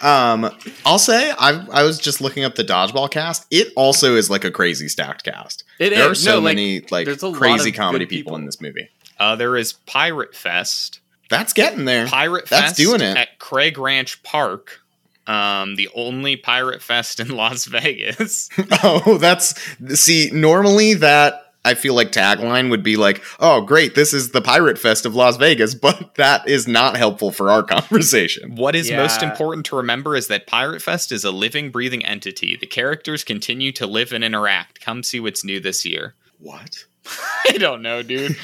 [0.00, 0.50] Um,
[0.86, 3.46] I'll say I I was just looking up the dodgeball cast.
[3.50, 5.64] It also is like a crazy stacked cast.
[5.78, 8.30] It there are so No, like, many like there's a lot crazy comedy people.
[8.30, 8.36] people.
[8.36, 8.88] in this movie.
[9.18, 11.00] Uh, there is Pirate Fest.
[11.28, 12.06] That's getting there.
[12.06, 13.16] Pirate That's Fest doing it.
[13.16, 14.80] at Craig Ranch Park.
[15.26, 18.48] Um, the only Pirate Fest in Las Vegas.
[18.82, 19.54] oh, that's
[20.00, 20.30] see.
[20.32, 24.78] Normally, that I feel like tagline would be like, "Oh, great, this is the Pirate
[24.78, 28.56] Fest of Las Vegas," but that is not helpful for our conversation.
[28.56, 32.56] What is most important to remember is that Pirate Fest is a living, breathing entity.
[32.56, 34.80] The characters continue to live and interact.
[34.80, 36.14] Come see what's new this year.
[36.38, 36.84] What?
[37.48, 38.36] I don't know, dude.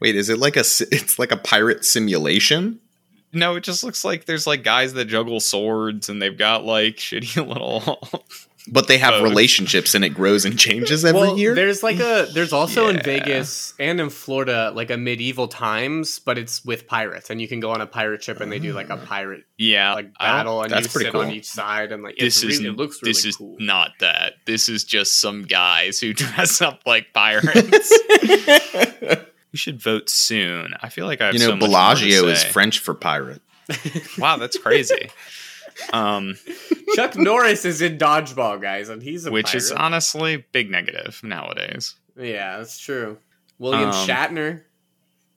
[0.00, 0.60] Wait, is it like a?
[0.60, 2.80] It's like a pirate simulation.
[3.30, 6.96] No, it just looks like there's like guys that juggle swords and they've got like
[6.96, 8.24] shitty little.
[8.66, 9.22] But they have Both.
[9.22, 11.54] relationships and it grows and changes every well, year.
[11.54, 16.38] There's like a there's also in Vegas and in Florida like a medieval times, but
[16.38, 18.90] it's with pirates, and you can go on a pirate ship and they do like
[18.90, 19.06] a oh.
[19.06, 21.22] pirate yeah, like battle, and that's you sit cool.
[21.22, 23.56] on each side, and like This it's is really, it looks really this is cool.
[23.58, 24.34] not that.
[24.46, 27.98] This is just some guys who dress up like pirates.
[29.52, 30.74] we should vote soon.
[30.80, 32.44] I feel like I have you know, so much more to Bellagio is.
[32.44, 33.42] French for pirate.
[34.18, 35.10] Wow, that's crazy.
[35.92, 36.36] Um,
[36.94, 41.94] Chuck Norris is in dodgeball, guys, and he's a which is honestly big negative nowadays.
[42.16, 43.18] yeah, that's true.
[43.58, 44.62] William Um, Shatner,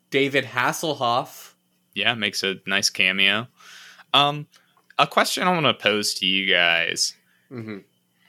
[0.09, 1.53] David Hasselhoff.
[1.93, 3.47] Yeah, makes a nice cameo.
[4.13, 4.47] Um,
[4.97, 7.15] a question I want to pose to you guys,
[7.51, 7.79] mm-hmm.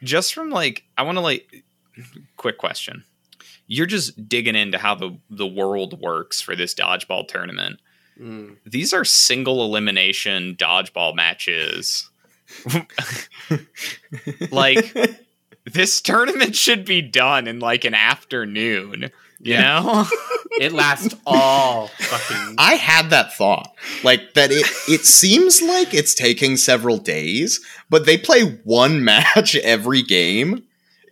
[0.02, 1.64] just from like, I want to like,
[2.36, 3.04] quick question.
[3.66, 7.80] You're just digging into how the the world works for this dodgeball tournament.
[8.22, 8.56] Mm.
[8.64, 12.08] These are single elimination dodgeball matches.
[14.50, 14.94] like
[15.64, 19.10] this tournament should be done in like an afternoon.
[19.40, 19.80] You Yeah.
[19.80, 20.06] know?
[20.60, 22.56] It lasts all fucking.
[22.58, 24.50] I had that thought, like that.
[24.52, 27.58] It it seems like it's taking several days,
[27.90, 30.62] but they play one match every game.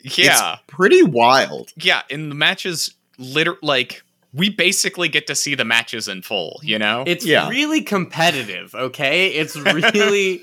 [0.03, 0.55] yeah.
[0.55, 1.70] It's pretty wild.
[1.77, 6.61] yeah, in the matches, liter like we basically get to see the matches in full.
[6.62, 7.49] You know, It's Yeah.
[7.49, 9.29] really competitive, okay?
[9.29, 10.43] It's really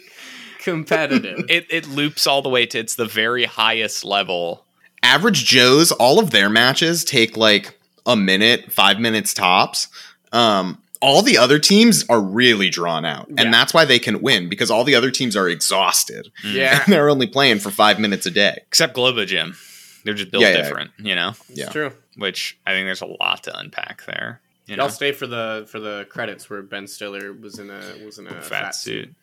[0.63, 1.45] competitive.
[1.49, 4.65] it it loops all the way to it's the very highest level.
[5.03, 9.87] Average Joes, all of their matches take like a minute, five minutes tops.
[10.33, 13.43] Um, all the other teams are really drawn out, Yeah.
[13.43, 16.91] and that's why they can win because all the other teams are exhausted yeah, and
[16.93, 18.57] they're only playing for five minutes a day.
[18.67, 19.55] Except Globo Gym,
[20.03, 20.61] they're just built Yeah, yeah.
[20.63, 20.91] different.
[20.97, 21.69] You know, it's Yeah.
[21.69, 21.91] true.
[22.17, 24.41] Which I think there's a lot to unpack there.
[24.65, 28.03] You know, I'll stay for the for the credits where Ben Stiller was in a
[28.05, 29.13] was in a fat, suit.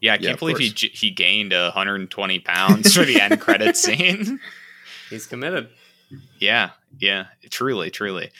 [0.00, 0.80] Yeah, I Yeah, can't of believe he course.
[0.80, 4.40] j- he gained 120 pounds for the end credit scene.
[5.10, 5.68] He's committed.
[6.38, 8.30] Yeah, yeah, truly, truly.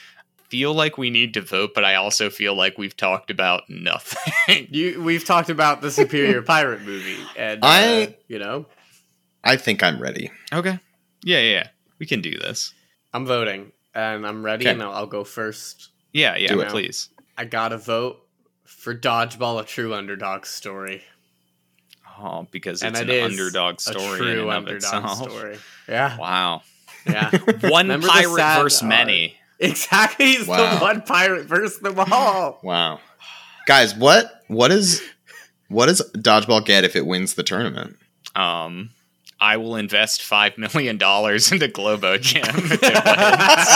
[0.49, 4.67] Feel like we need to vote, but I also feel like we've talked about nothing.
[4.71, 8.67] You we've talked about the superior pirate movie, and uh, I- you know
[9.45, 10.31] I think I'm ready.
[10.53, 10.79] okay.
[11.23, 11.69] Yeah, yeah, yeah.
[11.99, 12.73] We can do this.
[13.13, 14.73] I'm voting, and I'm ready, Okay.
[14.73, 15.91] and I'll, I'll go first.
[16.13, 16.69] Yeah, yeah, Do it.
[16.71, 17.09] please.
[17.37, 18.19] I gotta vote
[18.65, 21.03] for Dodgeball, a true underdog story,
[22.21, 25.59] Oh, because it's it an is underdog story true and underdog story.
[25.89, 26.63] Yeah, Wow.
[27.07, 27.31] yeah,
[27.63, 28.89] One Remember pirate sad versus art?
[28.89, 29.35] many.
[29.61, 30.27] exactly.
[30.27, 30.75] He's Wow.
[30.75, 32.59] the one pirate versus them all.
[32.63, 33.01] Wow,
[33.67, 35.03] guys, what what is
[35.69, 37.97] what does dodgeball get if it wins the tournament?
[38.35, 38.91] Um,
[39.41, 42.43] I will invest five million dollars into Globo Gym.
[42.49, 43.69] if, it wins.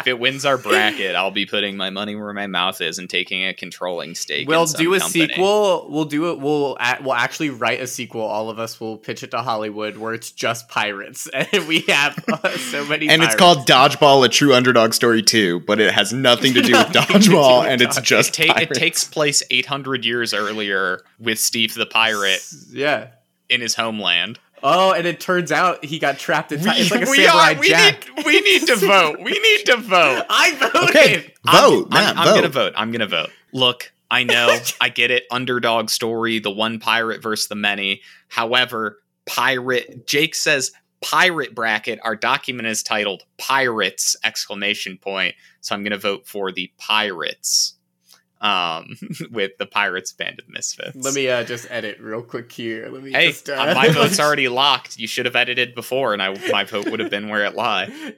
[0.00, 3.08] if it wins our bracket, I'll be putting my money where my mouth is and
[3.08, 4.48] taking a controlling stake.
[4.48, 5.28] We'll in some do a company.
[5.28, 5.86] sequel.
[5.90, 6.40] We'll do it.
[6.40, 8.22] We'll a- we'll actually write a sequel.
[8.22, 12.18] All of us will pitch it to Hollywood, where it's just pirates, and we have
[12.28, 13.08] uh, so many.
[13.08, 16.72] And it's called Dodgeball: A True Underdog Story 2, but it has nothing to do
[16.72, 18.02] with Nothing to do dodgeball, with and it's dodgeball.
[18.02, 23.08] just Ta- it takes place 800 years earlier with Steve the pirate Yeah.
[23.48, 24.38] In his homeland.
[24.62, 26.74] Oh, and it turns out he got trapped in time.
[26.78, 28.06] It's like a we, samurai are- we jack.
[28.16, 29.20] need we need to vote.
[29.20, 30.24] We need to vote.
[30.28, 30.90] I voted.
[30.90, 32.34] Okay, vote, I'm, Matt, I'm, I'm vote.
[32.34, 32.72] gonna vote.
[32.76, 33.30] I'm gonna vote.
[33.52, 35.24] Look, I know, I get it.
[35.30, 38.02] Underdog story, the one pirate versus the many.
[38.28, 40.06] However, pirate.
[40.06, 42.00] Jake says pirate bracket.
[42.02, 45.36] Our document is titled "Pirates!" exclamation point.
[45.60, 47.74] So I'm gonna vote for the pirates.
[48.40, 48.96] Um,
[49.32, 50.94] with the Pirates Band of Misfits.
[50.94, 52.88] Let me uh, just edit real quick here.
[52.88, 54.96] Let me Hey, just, uh, uh, my vote's already locked.
[54.96, 57.90] You should have edited before, and I my vote would have been where it lie.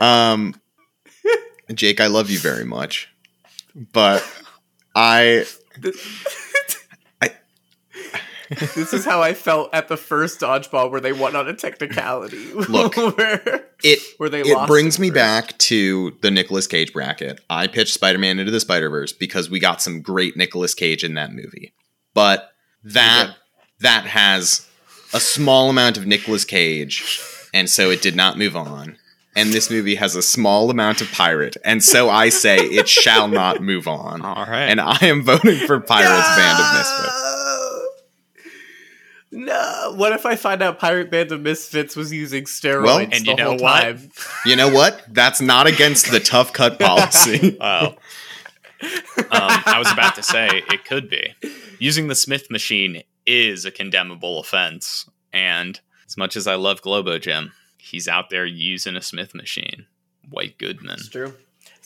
[0.00, 0.60] Um,
[1.72, 3.08] Jake, I love you very much,
[3.74, 4.28] but
[4.94, 5.46] I
[8.58, 12.52] this is how I felt at the first dodgeball where they won on a technicality.
[12.52, 15.14] Look, where, it where they it lost brings at me first.
[15.14, 17.40] back to the Nicolas Cage bracket.
[17.50, 21.32] I pitched Spider-Man into the Spider-Verse because we got some great Nicolas Cage in that
[21.32, 21.72] movie.
[22.14, 22.50] But
[22.82, 23.34] that did.
[23.80, 24.68] that has
[25.12, 27.20] a small amount of Nicolas Cage,
[27.52, 28.98] and so it did not move on.
[29.36, 33.26] And this movie has a small amount of pirate, and so I say it shall
[33.26, 34.22] not move on.
[34.24, 34.68] All right.
[34.68, 37.43] And I am voting for Pirates Band of Misfits.
[39.34, 39.92] No.
[39.96, 43.24] What if I find out Pirate Band of Misfits was using steroids Well- And the
[43.30, 43.80] you know whole what?
[43.82, 44.10] time?
[44.46, 45.02] You know what?
[45.08, 47.58] That's not against the tough cut policy.
[47.60, 47.96] Oh.
[48.82, 51.32] um, I was about to say it could be.
[51.78, 55.08] Using the Smith machine is a condemnable offense.
[55.32, 59.86] And as much as I love Globo Gym, he's out there using a Smith machine.
[60.28, 60.94] White Goodman.
[60.98, 61.34] It's true.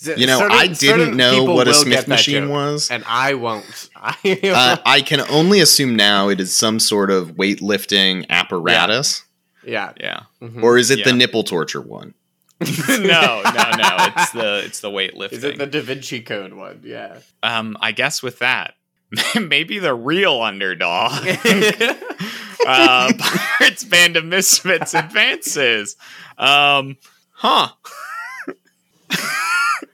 [0.03, 2.91] You know, Certain- I didn't know what a Smith machine joke, was.
[2.91, 3.91] and I won't.
[3.97, 9.25] I, Uh, I can only assume now it is some sort of weightlifting apparatus,
[9.65, 9.93] yeah.
[10.01, 10.21] Yeah.
[10.43, 10.63] Mhm.
[10.63, 12.15] or is it the nipple torture one?
[12.61, 13.97] no, no, no.
[14.17, 15.33] It's the it's the weightlifting.
[15.33, 16.81] Is it the Da Vinci Code one?
[16.85, 17.19] Yeah.
[17.43, 18.75] um, I guess with that,
[19.41, 21.13] maybe the real underdog.
[22.67, 25.97] uh, Pirates Band of Misfits advances.
[26.37, 26.97] Um,
[27.33, 27.69] huh.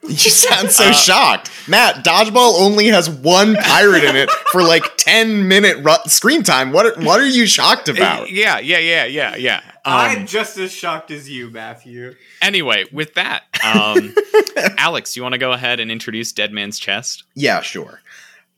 [0.09, 1.51] You sound so Uh, shocked.
[1.67, 6.73] Matt, Dodgeball only has one pirate in it for like 10 minute ru- screen time.
[6.73, 8.31] What are, what are you shocked about?
[8.31, 9.61] Yeah, yeah, yeah, yeah, yeah.
[9.87, 12.15] I'm Um, just as shocked as you, Matthew.
[12.43, 14.15] anyway, with that, um,
[14.79, 17.25] Alex, you want to go ahead and introduce Dead Man's Chest?
[17.35, 18.01] Yeah, sure.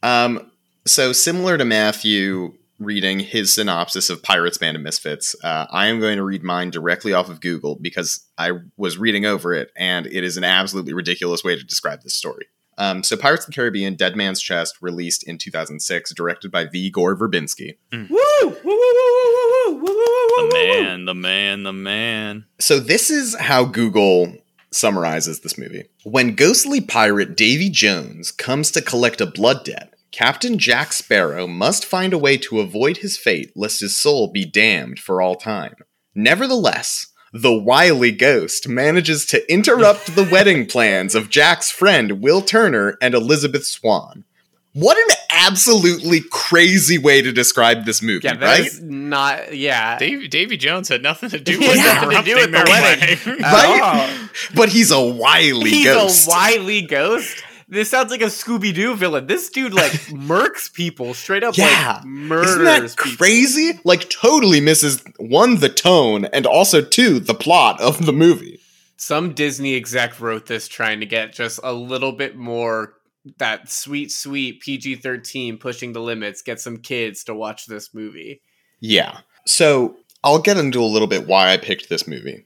[0.02, 0.50] Um,
[0.84, 5.34] so similar to Matthew reading his synopsis of Pirates, Band of Misfits.
[5.42, 9.24] Uh, I am going to read mine directly off of Google because I was reading
[9.24, 12.46] over it and it is an absolutely ridiculous way to describe this story.
[12.78, 16.90] Um, so, Pirates of the Caribbean Dead Man's Chest, released in 2006, directed by V.
[16.90, 17.78] Gore Verbinski.
[17.90, 18.10] Mm.
[18.10, 18.18] Woo!
[18.42, 22.44] Woo, woo, woo, woo, woo, woo, woo, woo, The man, the man, the man.
[22.58, 24.34] So, this is how Google
[24.72, 25.84] summarizes this movie.
[26.04, 31.84] When ghostly pirate Davy Jones comes to collect a blood debt, Captain Jack Sparrow must
[31.84, 35.74] find a way to avoid his fate lest his soul be damned for all time.
[36.14, 42.96] Nevertheless, the wily ghost manages to interrupt the wedding plans of Jack's friend Will Turner
[43.02, 44.24] and Elizabeth Swann.
[44.72, 48.62] What an absolutely crazy way to describe this movie, Yeah, right?
[48.62, 49.54] that's not.
[49.54, 52.58] Yeah, Davy, Davy Jones had nothing to do with had nothing to do with the
[52.58, 53.42] interrupting wedding.
[53.42, 53.80] Right?
[53.82, 54.28] All.
[54.54, 56.24] But he's a wily He's ghost.
[56.24, 57.42] He's a wily ghost.
[57.68, 59.26] This sounds like a Scooby Doo villain.
[59.26, 61.56] This dude like murks people straight up.
[61.56, 61.96] Yeah.
[61.96, 63.16] like, murders Isn't that people.
[63.16, 63.80] crazy?
[63.84, 68.60] Like, totally misses one, the tone, and also two, the plot of the movie.
[68.96, 72.94] Some Disney exec wrote this trying to get just a little bit more
[73.38, 76.42] that sweet, sweet PG thirteen pushing the limits.
[76.42, 78.40] Get some kids to watch this movie.
[78.78, 79.18] Yeah.
[79.44, 82.44] So, I'll get into a little bit why I picked this movie.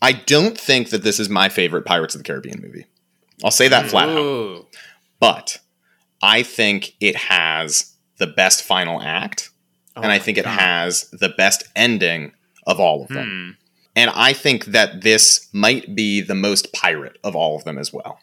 [0.00, 2.86] I don't think that this is my favorite Pirates of the Caribbean movie.
[3.44, 4.66] I'll say that flat out.
[5.18, 5.58] But
[6.22, 9.50] I think it has the best final act,
[9.96, 12.32] Oh and I my think it has the best ending
[12.66, 13.56] of all of them.
[13.56, 13.60] Hmm.
[13.96, 17.92] And I think that this might be the most pirate of all of them as
[17.92, 18.20] well.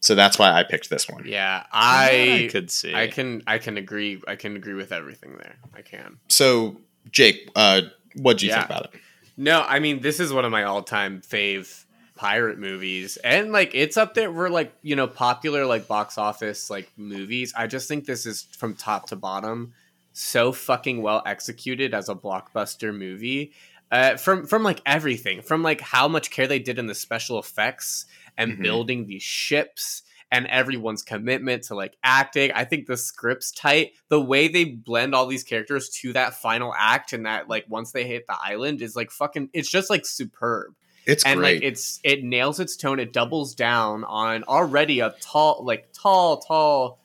[0.00, 1.24] So that's why I picked this one.
[1.26, 2.94] Yeah, That I could see.
[2.94, 5.56] I can I can agree I can agree with everything there.
[5.74, 6.18] I can.
[6.28, 6.80] So,
[7.10, 7.82] Jake, uh,
[8.14, 8.58] what do you Yeah.
[8.58, 9.00] think about it?
[9.36, 11.84] No, I mean this is one of my all-time fave
[12.16, 16.70] pirate movies and like it's up there for like, you know, popular like box office
[16.70, 17.52] like movies.
[17.56, 19.74] I just think this is from top to bottom
[20.12, 23.52] so fucking well executed as a blockbuster movie.
[23.92, 27.38] Uh, from from like everything, from like how much care they did in the special
[27.38, 28.06] effects
[28.36, 28.62] and Mhm.
[28.62, 30.02] building these ships
[30.32, 32.50] and everyone's commitment to like acting.
[32.52, 33.92] I think the script's tight.
[34.08, 37.92] The way they blend all these characters to that final act and that like once
[37.92, 40.74] they hit the island is like fucking it's just like superb.
[41.06, 41.56] It's and great.
[41.56, 42.98] like it's it nails its tone.
[42.98, 46.98] It doubles down on already a tall like tall tall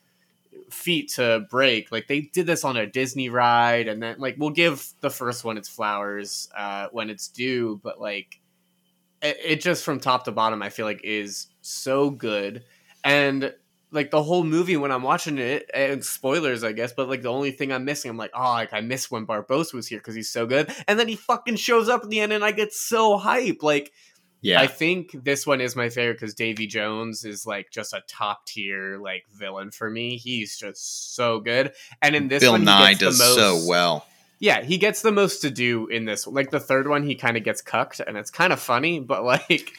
[0.72, 1.92] feat to break.
[1.92, 5.44] Like they did this on a Disney ride and then like we'll give the first
[5.44, 8.40] one its flowers uh when it's due, but like
[9.22, 12.64] it, it just from top to bottom I feel like is so good
[13.04, 13.54] and
[13.92, 17.30] like the whole movie when I'm watching it and spoilers I guess but like the
[17.30, 20.16] only thing I'm missing I'm like oh like I miss when Barbossa was here because
[20.16, 22.74] he's so good and then he fucking shows up at the end and I get
[22.74, 23.92] so hype like
[24.42, 24.60] yeah.
[24.60, 28.46] I think this one is my favorite because Davy Jones is like just a top
[28.48, 30.18] tier like villain for me.
[30.18, 33.70] He's just so good, and in this Bill one, Nighy gets the does most, so
[33.70, 34.08] well.
[34.40, 36.26] Yeah, he gets the most to do in this.
[36.26, 39.24] Like the third one, he kind of gets cucked, and it's kind of funny, but
[39.24, 39.70] like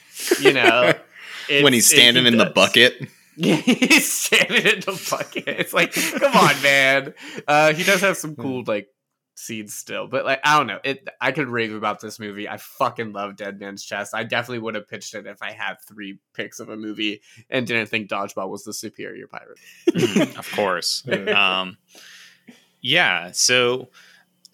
[0.41, 0.93] you know,
[1.49, 3.09] when he's it- standing he in the bucket.
[3.37, 5.49] Yeah, he's standing in the bucket.
[5.49, 7.15] It's like, come on, man.
[7.47, 8.89] Uh, he does have some cool like
[9.35, 10.81] scenes still, but like I don't know.
[10.85, 12.49] It I could rave about this movie.
[12.49, 14.15] I fucking love Dead Man's Chest.
[14.15, 17.67] I definitely would have pitched it if I had three picks of a movie and
[17.67, 19.59] didn't think Dodgeball was the superior pirate.
[19.89, 21.07] Mm, of course.
[21.29, 21.79] um,
[22.81, 23.31] yeah.
[23.33, 23.89] So,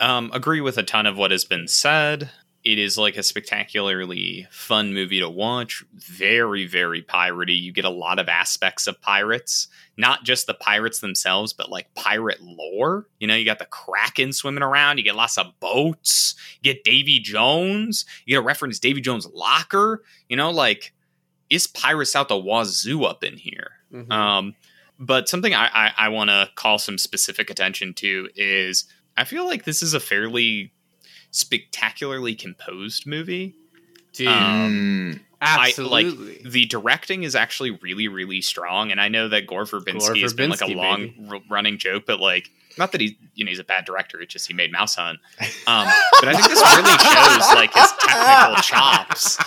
[0.00, 2.30] um, agree with a ton of what has been said.
[2.68, 5.82] It is like a spectacularly fun movie to watch.
[5.94, 7.58] Very, very piratey.
[7.58, 11.94] You get a lot of aspects of pirates, not just the pirates themselves, but like
[11.94, 13.06] pirate lore.
[13.20, 14.98] You know, you got the Kraken swimming around.
[14.98, 16.34] You get lots of boats.
[16.60, 18.04] You get Davy Jones.
[18.26, 20.02] You get a reference Davy Jones' locker.
[20.28, 20.92] You know, like
[21.48, 23.70] is pirates out the wazoo up in here?
[23.90, 24.12] Mhm.
[24.12, 24.54] Um,
[24.98, 28.84] but something I, I, I want to call some specific attention to is
[29.16, 30.70] I feel like this is a fairly
[31.30, 33.54] spectacularly composed movie.
[34.12, 36.40] Dude, Mm, I- absolutely.
[36.48, 40.34] The directing is actually really, really strong, and I know that Gore Verbinski Gore has
[40.34, 43.48] been like a Verbinski, long r- running joke, but like not that he you know
[43.50, 45.18] he's a bad director, it's just he made Mouse Hunt.
[45.68, 45.86] Um,
[46.20, 49.38] but I think this really shows like his technical chops.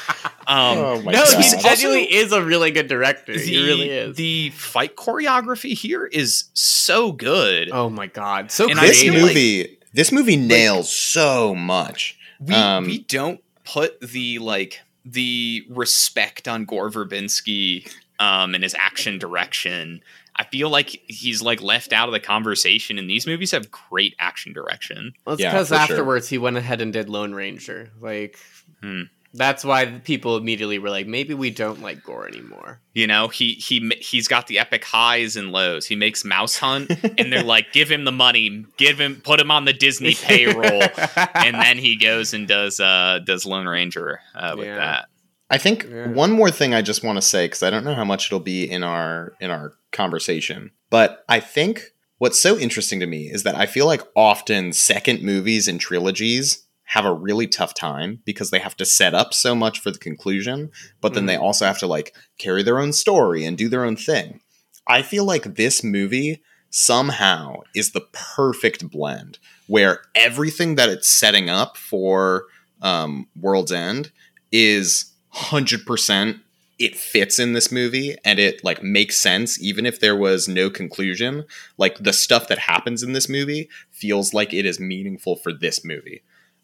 [0.47, 1.27] Um, Oh no, God.
[1.27, 3.33] he Also- genuinely is a really good director.
[3.33, 4.15] the, he really is.
[4.15, 7.71] The fight choreography here is so good.
[7.71, 9.15] oh my god, so And I this creative.
[9.15, 12.17] feel like- movie, this movie nails so much.
[12.39, 18.75] we Um, we don't put the like the respect on Gore Verbinski um, and his
[18.75, 20.01] action direction.
[20.35, 24.15] I feel like he's like left out of the conversation, and these movies have great
[24.17, 25.13] action direction.
[25.25, 25.77] Well, it's Yeah, because sure.
[25.77, 27.91] afterwards he went ahead and did Lone Ranger.
[27.99, 28.37] Like
[28.81, 29.03] Hmm.
[29.33, 32.81] That's why people immediately were like, maybe we don't like gore anymore.
[32.93, 35.85] You know, he he he's got the epic highs and lows.
[35.85, 39.49] He makes Mouse Hunt, and they're like, give him the money, give him, put him
[39.51, 40.83] on the Disney payroll,
[41.33, 44.75] and then he goes and does uh does Lone Ranger uh, with Yeah.
[44.75, 45.05] that.
[45.49, 46.07] I think Yeah.
[46.07, 48.39] one more thing I just want to say because I don't know how much it'll
[48.39, 51.83] be in our in our conversation, but I think
[52.17, 56.65] what's so interesting to me is that I feel like often second movies and trilogies
[56.91, 59.97] have a really tough time because they have to set up so much for the
[59.97, 60.69] conclusion,
[60.99, 63.95] but then they also have to like carry their own story and do their own
[63.95, 64.41] thing.
[64.85, 71.49] I feel like this movie somehow is the perfect blend where everything that it's setting
[71.49, 72.43] up for
[72.81, 74.11] um, World's End
[74.51, 76.41] is 100%
[76.77, 80.69] it fits in this movie and it like makes sense even if there was no
[80.69, 81.45] conclusion.
[81.77, 85.85] Like the stuff that happens in this movie feels like it is meaningful for this
[85.85, 86.21] movie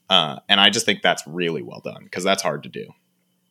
[0.09, 2.85] uh, and i just think that's really well done because that's hard to do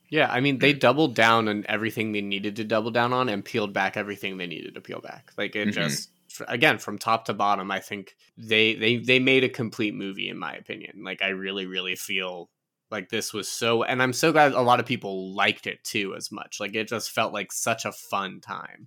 [0.09, 3.45] Yeah, I mean, they doubled down on everything they needed to double down on and
[3.45, 5.33] peeled back everything they needed to peel back.
[5.37, 5.73] Like it Mhm.
[5.75, 6.11] just
[6.49, 10.39] again from top to bottom, I think they they they made a complete movie in
[10.39, 11.03] my opinion.
[11.03, 12.51] Like I really really feel
[12.91, 16.15] like this was so and I'm so glad a lot of people liked it too
[16.15, 16.61] as much.
[16.61, 18.87] Like it just felt like such a fun time.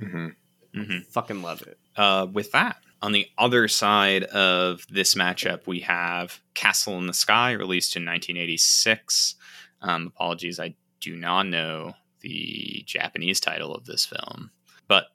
[0.00, 0.34] Mhm.
[0.72, 1.78] hmm Fucking love it.
[1.96, 7.14] Uh, with that, on the other side of this matchup, we have Castle in the
[7.14, 9.36] Sky, released in 1986.
[9.80, 14.50] Um, apologies, I do not know the Japanese title of this film,
[14.86, 15.06] but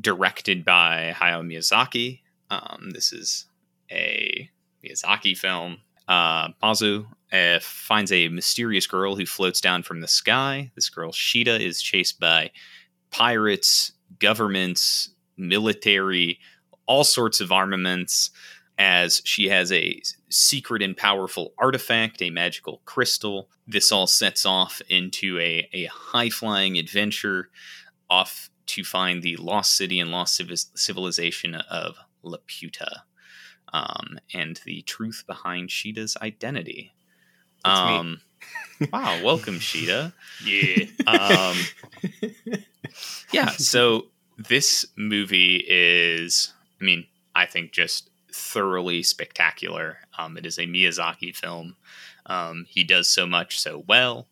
[0.00, 2.20] directed by Hayao Miyazaki.
[2.50, 3.46] Um, this is
[3.90, 4.48] a
[4.82, 5.78] Miyazaki film.
[6.06, 10.70] Uh, Pazu uh, finds a mysterious girl who floats down from the sky.
[10.74, 12.50] This girl, Sheeta, is chased by
[13.10, 16.38] pirates, governments, military,
[16.88, 18.30] all sorts of armaments,
[18.78, 23.48] as she has a secret and powerful artifact, a magical crystal.
[23.66, 27.50] This all sets off into a, a high flying adventure
[28.08, 33.02] off to find the lost city and lost civis- civilization of Laputa
[33.72, 36.94] um, and the truth behind Sheeta's identity.
[37.64, 37.96] That's me.
[37.96, 38.20] Um,
[38.92, 40.12] wow, welcome, Sheeta.
[40.44, 40.84] Yeah.
[41.06, 41.56] Um,
[43.32, 49.98] yeah, so this movie is, I mean, I think just thoroughly spectacular.
[50.18, 51.76] Um, it is a Miyazaki film.
[52.26, 54.28] Um, he does so much so well.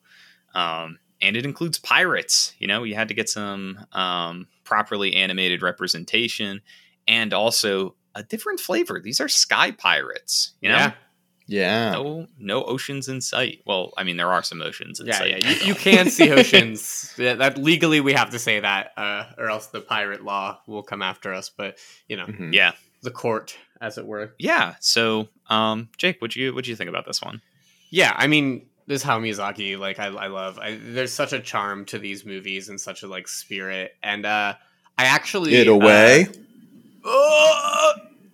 [0.55, 2.55] Um, and it includes pirates.
[2.59, 6.61] You know, you had to get some um, properly animated representation
[7.09, 9.01] and also a different flavor.
[9.01, 10.77] These are sky pirates, you know?
[10.77, 10.93] yeah.
[11.47, 13.63] Yeah No, no oceans in sight.
[13.67, 15.43] Well, I mean, there are some oceans in Yeah, sight.
[15.45, 15.51] yeah.
[15.51, 17.15] You, you can see oceans.
[17.17, 20.83] yeah, that legally we have to say that, uh, or else the pirate law will
[20.83, 21.49] come after us.
[21.51, 21.79] But
[22.09, 22.53] you know, Mhm.
[22.53, 22.73] yeah,
[23.03, 24.35] the court, as it were.
[24.39, 24.75] yeah.
[24.81, 27.41] So, um, Jake, what you what do you think about this one?
[27.91, 30.59] Yeah, I mean, this is how Miyazaki like I, I love.
[30.59, 33.95] I, there's such a charm to these movies and such a like spirit.
[34.03, 34.55] And uh,
[34.99, 36.27] I actually Get uh, away.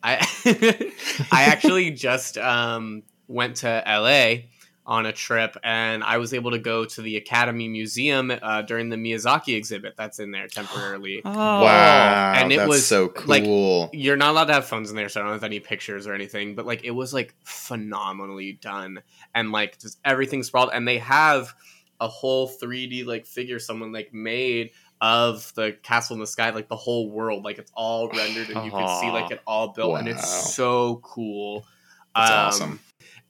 [0.03, 0.27] I
[1.33, 4.49] I actually just um, went to LA
[4.85, 8.89] on a trip, and I was able to go to the Academy Museum uh, during
[8.89, 11.23] the Miyazaki exhibit that's in there temporarily.
[11.25, 14.97] wow and it that's was, so like, cool You're not allowed to have phones in
[14.97, 16.55] there, so I don't have any pictures or anything.
[16.55, 19.03] But like, it was like phenomenally done,
[19.35, 20.71] and like just everything sprawled.
[20.73, 21.55] And they have
[22.01, 24.73] a whole 3D like figure someone like made
[25.03, 28.65] of the castle in the sky, like the whole world, like it's all rendered, and
[28.65, 31.67] you can see like it all built, and it's so cool.
[32.15, 32.81] That's Um, awesome.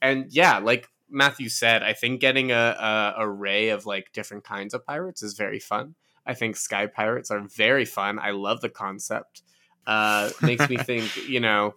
[0.01, 4.73] And yeah, like Matthew said, I think getting a, a array of like different kinds
[4.73, 5.95] of pirates is very fun.
[6.25, 8.19] I think sky pirates are very fun.
[8.19, 9.41] I love the concept.
[9.87, 11.73] Uh, makes me think, you know,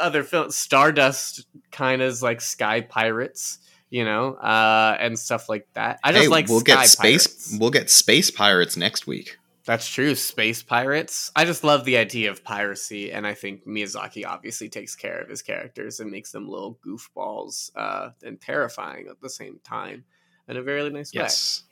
[0.00, 3.58] other films, Stardust kind of like sky pirates,
[3.94, 6.00] you know, uh, and stuff like that.
[6.02, 7.56] I just hey, like we'll sky get space pirates.
[7.60, 10.16] we'll get space pirates next week That's true.
[10.16, 11.30] Space pirates.
[11.36, 15.28] I just love the idea of piracy, and I think Miyazaki obviously takes care of
[15.28, 20.04] his characters and makes them little goofballs uh, and terrifying at the same time
[20.48, 21.22] in a very nice way.
[21.22, 21.62] Yes.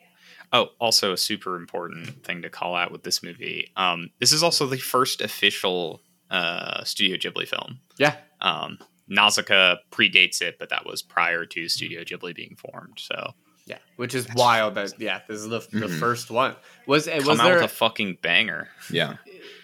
[0.53, 3.73] Oh, also a super important thing to call out with this movie.
[3.77, 6.01] Um, this is also the first official
[6.31, 7.81] uh, Studio Ghibli film.
[7.99, 8.15] Yeah.
[8.41, 8.79] Um,
[9.13, 12.99] Nausicaa predates it, but that was prior to Studio Ghibli being formed.
[12.99, 13.35] So
[13.67, 14.75] Yeah, which is wild.
[14.75, 15.99] That yeah, this is the, the Mhm.
[16.01, 16.57] first one.
[16.87, 17.55] Was it come was out there?
[17.57, 18.69] with a fucking banger.
[18.91, 19.17] yeah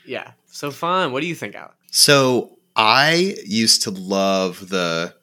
[0.05, 1.13] yeah, so fun.
[1.13, 1.73] What do you think, Alec?
[1.91, 5.15] So I used to love the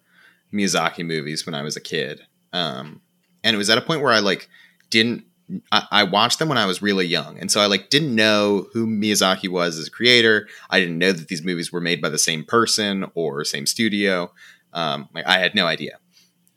[0.53, 2.21] Miyazaki movies when I was a kid,
[2.53, 3.01] um,
[3.43, 4.47] and it was at a point where I like
[4.89, 5.25] didn't
[5.71, 8.67] I, I watched them when I was really young, and so I like didn't know
[8.73, 10.47] who Miyazaki was as a creator.
[10.69, 14.31] I didn't know that these movies were made by the same person or same studio.
[14.73, 15.99] Um, like I had no idea.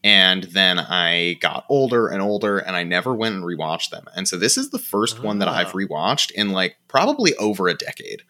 [0.05, 4.07] And then I got older and older, and I never went and rewatched them.
[4.17, 5.73] And so this is the first one that I've Ah.
[5.73, 8.23] rewatched in like probably over a decade.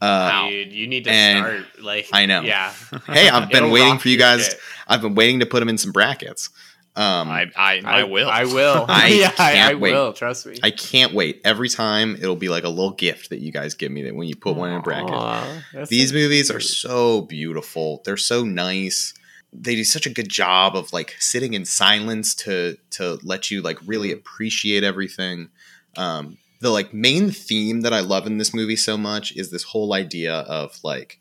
[0.00, 0.48] Uh, Wow.
[0.50, 2.42] Dude, you need to start like I know.
[2.42, 2.72] Yeah.
[3.06, 4.46] Hey, I've been It'll waiting for you guys.
[4.46, 4.60] shit.
[4.86, 6.50] I've been waiting to put them in some brackets.
[6.98, 8.28] Um, I, I, I, will.
[8.28, 8.84] I will.
[8.88, 9.92] I yeah, I, I wait.
[9.92, 10.12] will.
[10.12, 10.58] Trust me.
[10.64, 11.40] I can't wait.
[11.44, 14.26] Every time it'll be like a little gift that you guys give me that when
[14.26, 15.88] you put one in a bracket.
[15.88, 18.02] These so movies are so beautiful.
[18.04, 19.14] They're so nice.
[19.52, 23.62] They do such a good job of like sitting in silence to to let you
[23.62, 25.50] like really appreciate everything.
[25.96, 29.62] Um, the like main theme that I love in this movie so much is this
[29.62, 31.20] whole idea of like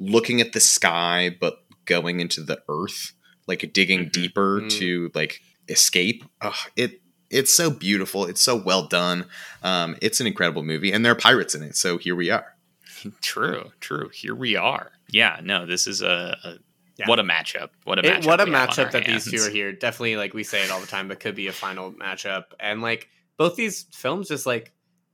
[0.00, 3.12] looking at the sky but going into the earth,
[3.50, 4.12] like digging Mhm.
[4.12, 4.70] deeper Mm.
[4.78, 6.24] to like escape.
[6.40, 8.24] Ugh, it it's so beautiful.
[8.26, 9.26] It's so well done.
[9.62, 11.76] Um, it's an incredible movie, and there are pirates in it.
[11.76, 12.56] So here we are.
[13.20, 14.08] True, true.
[14.12, 14.92] Here we are.
[15.10, 16.54] Yeah, no, this is a, a
[16.98, 17.06] Yeah.
[17.08, 17.70] what a matchup.
[17.84, 18.26] What a It- matchup.
[18.26, 19.72] what a we have on matchup our that these two are here.
[19.72, 22.46] Definitely, like we say it all the time, but could be a final matchup.
[22.58, 24.72] And like both these films, just like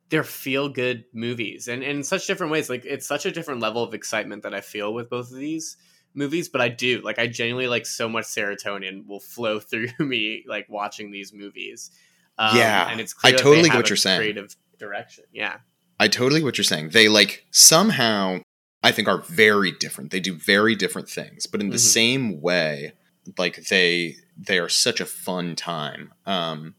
[0.09, 2.70] they're feel good movies, and, and in such different ways.
[2.70, 5.76] Like it's such a different level of excitement that I feel with both of these
[6.16, 6.48] movies.
[6.48, 10.66] But I do like I genuinely like so much serotonin will flow through me like
[10.68, 11.90] watching these movies.
[12.38, 14.18] Um, Yeah, and it's I totally get what you're saying.
[14.20, 15.58] Creative direction, yeah.
[15.98, 16.90] I totally what you're saying.
[16.90, 18.40] They like somehow
[18.82, 20.10] I think are very different.
[20.10, 21.80] They do very different things, but in the Mhm.
[21.80, 22.92] same way,
[23.38, 26.12] like they they are such a fun time.
[26.26, 26.74] Um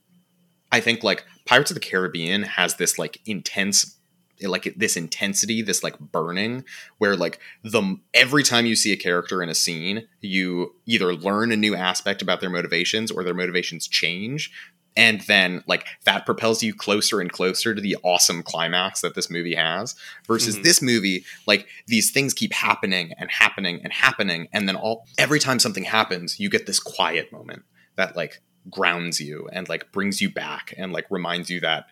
[0.71, 3.96] I think like Pirates of the Caribbean has this like intense
[4.41, 6.63] like this intensity, this like burning
[6.97, 11.51] where like the every time you see a character in a scene, you either learn
[11.51, 14.51] a new aspect about their motivations or their motivations change
[14.95, 19.29] and then like that propels you closer and closer to the awesome climax that this
[19.29, 20.63] movie has versus Mhm.
[20.63, 25.39] this movie like these things keep happening and happening and happening and then all every
[25.39, 27.61] time something happens you get this quiet moment
[27.95, 31.85] that like grounds you and like brings you back and like reminds you that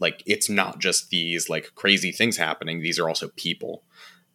[0.00, 3.82] like it's not just these like crazy things happening these are also people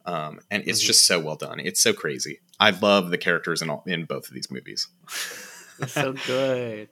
[0.06, 0.88] um, and it's Mhm.
[0.88, 4.28] just so well done it's so crazy i love the characters in all in both
[4.28, 4.88] of these movies
[5.82, 6.90] It's so good.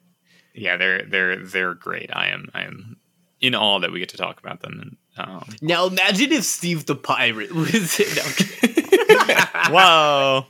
[0.53, 2.09] Yeah, they're they're they're great.
[2.13, 2.95] I am I am
[3.41, 4.79] in awe that we get to talk about them.
[4.79, 8.07] And, um, Now imagine if Steve the pirate was in.
[9.69, 10.45] whoa.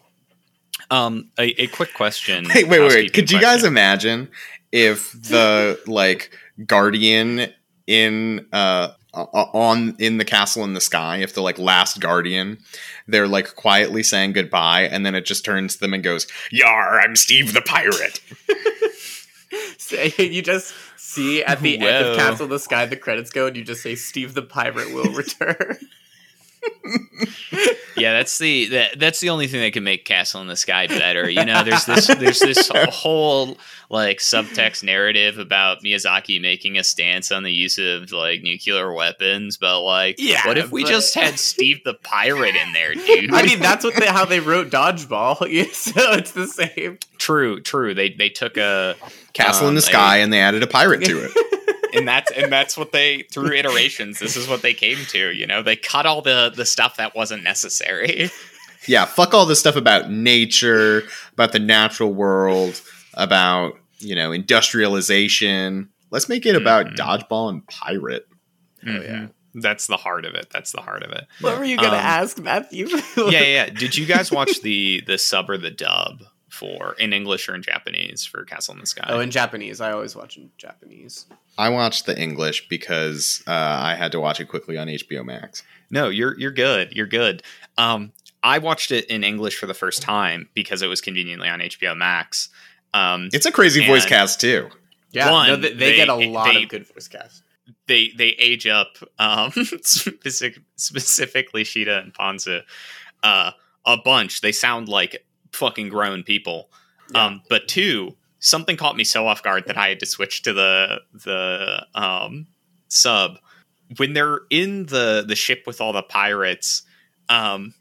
[0.91, 2.45] Um, a, a quick question.
[2.53, 2.83] Wait, wait, wait, wait.
[2.83, 4.29] housekeeping Could you guys imagine
[4.71, 6.29] if the like
[6.65, 7.51] guardian
[7.87, 12.59] in uh on in the castle in the sky, if the like last guardian,
[13.07, 16.99] they're like quietly saying goodbye, and then it just turns to them and goes, "Yar,
[16.99, 18.21] I'm Steve the pirate."
[20.17, 23.55] You just see at the end of Castle in the Sky, the credits go, and
[23.55, 25.77] you just say Steve the pirate will return.
[27.97, 30.85] Yeah, that's the that, that's the only thing that can make Castle in the Sky
[30.85, 31.27] better.
[31.27, 33.57] You know, there's this there's this whole
[33.89, 39.57] like subtext narrative about Miyazaki making a stance on the use of like nuclear weapons,
[39.57, 43.33] but like, Yeah, what if we but- just had Steve the pirate in there, dude?
[43.33, 45.37] I mean, that's what they, how they wrote Dodgeball.
[45.49, 46.99] Yeah, so it's the same.
[47.17, 47.95] true, true.
[47.95, 48.95] They they took a
[49.33, 51.31] Castle in the Um, sky, and they added a pirate to it.
[51.93, 54.19] and that's and that's what they through iterations.
[54.19, 55.31] This is what they came to.
[55.33, 58.29] You know, they cut all the the stuff that wasn't necessary.
[58.87, 62.81] yeah, fuck all this stuff about nature, about the natural world,
[63.15, 65.89] about you know industrialization.
[66.11, 66.95] Let's make it about Mhm.
[66.95, 68.27] dodgeball and pirate.
[68.87, 68.99] Oh, yeah.
[68.99, 69.31] Mhm.
[69.55, 70.47] That's the heart of it.
[70.51, 71.25] That's the heart of it.
[71.41, 72.87] What were you gonna Um, ask, Matthew?
[73.17, 73.65] yeah, yeah, yeah.
[73.69, 76.23] Did you guys watch the the sub or the dub
[76.57, 79.05] for in English or in Japanese for Castle in the Sky?
[79.07, 79.79] Oh, in Japanese.
[79.79, 81.25] I always watch in Japanese.
[81.57, 85.63] I watched the English because uh, I had to watch it quickly on HBO Max.
[85.89, 86.91] no, you're you're good.
[86.93, 87.43] You're good.
[87.77, 88.11] Um,
[88.43, 91.95] I watched it in English for the first time because it was conveniently on HBO
[91.97, 92.49] Max.
[92.93, 94.69] Um, It's a crazy voice cast too.
[95.11, 97.43] Yeah, One, no, they, they, they- get a lot they- of good voice cast.
[97.87, 99.51] they they age up um
[99.83, 102.61] specific, specifically Sheeta and Ponzu
[103.23, 103.51] uh
[103.85, 106.69] a bunch they sound like fucking grown people
[107.13, 107.25] Yeah.
[107.25, 110.53] um but two something caught me so off guard that I had to switch to
[110.53, 112.47] the the um
[112.87, 113.37] sub
[113.97, 116.83] when they're in the the ship with all the pirates
[117.29, 117.73] um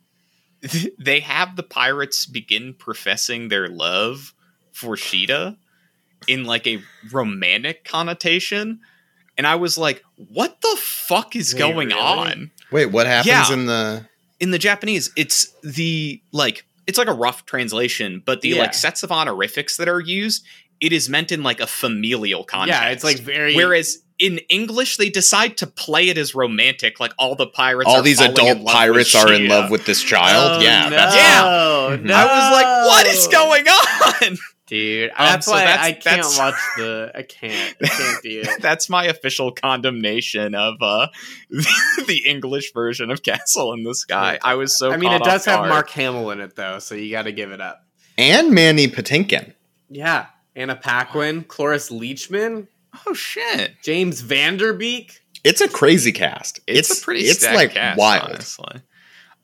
[0.99, 4.33] they have the pirates begin professing their love
[4.73, 5.57] for Sheeta
[6.27, 8.81] in like a romantic connotation
[9.39, 12.01] and I was like, "What the fuck is Wait, going really?
[12.01, 13.53] on?" Wait, what happens Yeah.
[13.53, 14.07] in the?
[14.41, 18.61] In the Japanese, it's the like it's like a rough translation, but the Yeah.
[18.63, 20.45] like sets of honorifics that are used
[20.79, 22.83] it is meant in like a familial context.
[22.83, 23.55] Yeah, it's like very.
[23.55, 27.89] Whereas in English, they decide to play it as romantic, like all the pirates.
[27.89, 30.61] All are these adult pirates are in love with this child.
[30.61, 31.97] Oh, yeah, no, that's Yeah.
[32.03, 32.15] no.
[32.15, 34.39] I was like, what is going on?
[34.67, 35.11] dude?
[35.11, 37.13] Um, That's so why that's- I can't that's- watch the.
[37.15, 37.77] I can't.
[37.83, 38.49] I can't do it.
[38.63, 41.09] That's my official condemnation of uh,
[41.51, 44.39] the English version of Castle in the Sky.
[44.43, 44.91] I was so.
[44.93, 45.69] I mean, it does have guard.
[45.71, 47.85] Mark Hamill in it though, so you got to give it up.
[48.19, 49.53] and Mandy Patinkin.
[49.89, 52.67] Yeah, Anna Paquin, Cloris Leachman,
[53.07, 53.75] Oh shit!
[53.83, 55.21] James Van Der Beek.
[55.45, 56.59] It's a crazy cast.
[56.67, 57.21] It's, a pretty.
[57.21, 58.31] It's stacked like cast, wild.
[58.31, 58.83] honestly.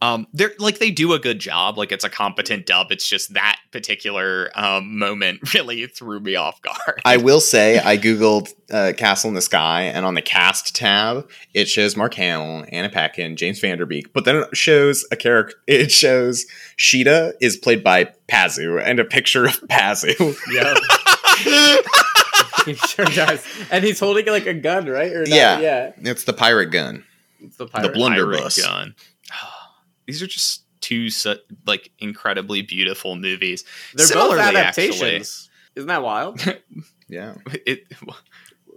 [0.03, 1.79] Um, they're like they do a good job.
[1.79, 2.91] Like it's a competent dub.
[2.91, 7.01] It's just that particular um, moment really threw me off guard.
[7.05, 11.31] I will say I googled uh, Castle in the Sky, and on the cast tab,
[11.55, 15.17] it shows Mark Hamill, Anna Paquin, James Van Der Beek, but then it shows a
[15.17, 15.55] character.
[15.69, 20.37] It shows Sheeta is played by Pazu, and a picture of Pazu.
[20.51, 20.75] Yeah,
[22.65, 23.47] he sure does.
[23.71, 25.13] And he's holding like a gun, right?
[25.13, 25.29] Or not?
[25.29, 25.61] Yeah.
[25.61, 25.93] yeah.
[25.99, 27.05] it's the pirate gun.
[27.39, 27.95] It's the pirate.
[27.95, 28.61] blunderbuss.
[28.61, 28.95] Pirate gun.
[30.07, 31.37] These are just two su-
[31.67, 33.65] like incredibly beautiful movies.
[33.95, 35.51] They're Similarly, both actually- adaptations.
[35.75, 36.41] Isn't that wild?
[37.09, 37.35] Yeah,
[37.67, 37.85] It,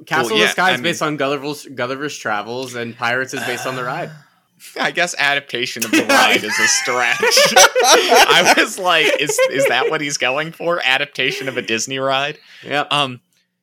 [0.06, 3.40] Castle in yeah, the Sky I is based on Gulliver's, Gulliver's Travels, and Pirates is
[3.46, 4.12] based on the ride.
[4.80, 7.18] I guess adaptation of the ride is a stretch.
[7.22, 10.82] I was like, is is that what he's going for?
[10.84, 12.38] Adaptation of a Disney ride?
[12.66, 12.92] Yep.
[12.92, 13.22] Um,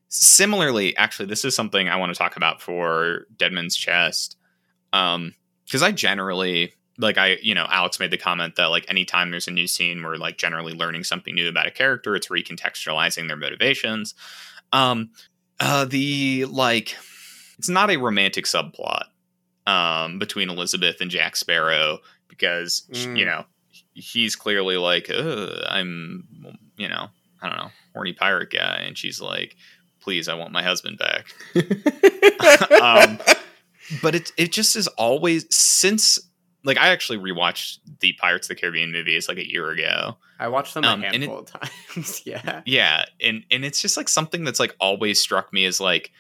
[0.09, 4.37] similarly, actually, this is something I want to talk about for Dead Man's Chest.
[4.95, 5.35] Um,
[5.67, 9.49] because I generally like I, you know, Alex made the comment that like anytime there's
[9.49, 12.17] a new scene, we're like generally learning something new about a character.
[12.17, 14.15] It's recontextualizing their motivations.
[14.73, 15.11] Um,
[15.61, 16.97] uh, the like,
[17.59, 19.05] it's not a romantic subplot
[19.67, 21.99] um between Elizabeth and Jack Sparrow
[22.29, 23.17] because Mm.
[23.19, 23.45] you know
[23.95, 26.27] he's clearly like I'm
[26.77, 27.09] you know
[27.41, 29.55] I don't know horny pirate guy and she's like
[30.01, 31.27] please I want my husband back
[32.83, 33.21] um,
[34.03, 36.19] but it it just is always since
[36.65, 40.49] like I actually rewatched the Pirates of the Caribbean movies like a year ago I
[40.49, 41.47] watched them um, a and handful of
[41.95, 42.23] times.
[42.27, 42.63] yeah.
[42.65, 46.11] yeah and and it's just like something that's like always struck me as like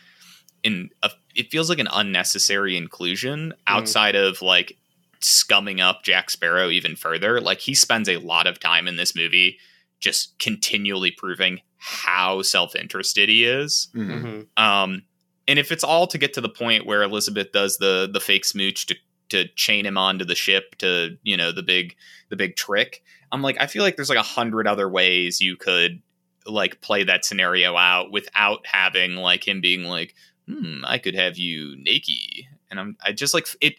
[0.62, 4.76] in a, it feels like an unnecessary inclusion outside of like
[5.20, 9.14] scumming up Jack Sparrow even further like he spends a lot of time in this
[9.16, 9.58] movie
[10.00, 14.46] just continually proving how self-interested he is Mhm.
[14.56, 14.60] Mhm.
[14.62, 15.02] um
[15.48, 18.44] and if it's all to get to the point where Elizabeth does the the fake
[18.44, 18.94] smooch to
[19.32, 21.96] to chain him onto the ship to you know the big
[22.30, 23.02] the big trick.
[23.32, 26.02] I'm like i feel like there's like a hundred other ways you could
[26.46, 30.14] like play that scenario out without having like him being like
[30.46, 33.76] hmm i could have you naked and i'm i just like it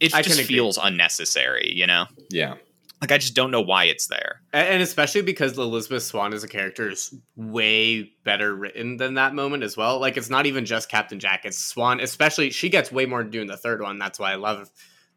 [0.00, 2.06] it I just feels unnecessary you know?
[2.30, 2.54] Yeah.
[3.00, 6.44] Like i just don't know why it's there And, and especially because Elizabeth Swann as
[6.44, 10.00] a character is way better written than that moment as well.
[10.00, 12.00] Like it's not even just Captain Jack; it's Swann.
[12.00, 13.98] Especially, she gets way more to do in the third one.
[13.98, 14.70] That's why I love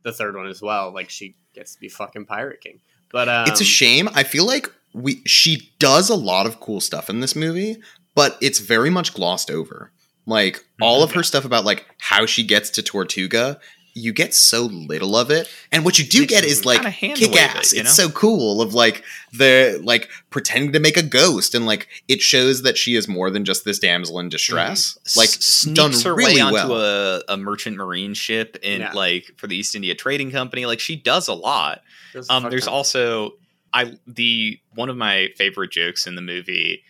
[0.03, 0.93] the third one as well.
[0.93, 2.79] Like she gets to be fucking Pirate King.
[3.11, 4.09] But um, it's a shame.
[4.13, 7.77] I feel like we she does a lot of cool stuff in this movie,
[8.15, 9.91] but it's very much glossed over.
[10.25, 13.59] Like all of her stuff about like how she gets to Tortuga,
[13.93, 17.35] you get so little of it, and what you do They get is like kick
[17.35, 21.53] ass it, you it's so cool of like the like pretending to make a ghost,
[21.55, 24.97] and like it shows that she is more than just this damsel in distress.
[25.17, 27.17] Like S- done her really way onto well.
[27.27, 28.91] a, a merchant marine ship and Yeah.
[28.93, 30.65] like for the East India Trading Company.
[30.65, 31.81] Like she does a lot.
[32.13, 32.73] there's Um, there's ton.
[32.73, 33.33] also
[33.73, 36.83] I the one of my favorite jokes in the movie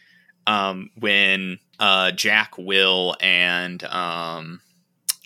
[0.47, 4.62] um, when uh, Jack, Will, and um,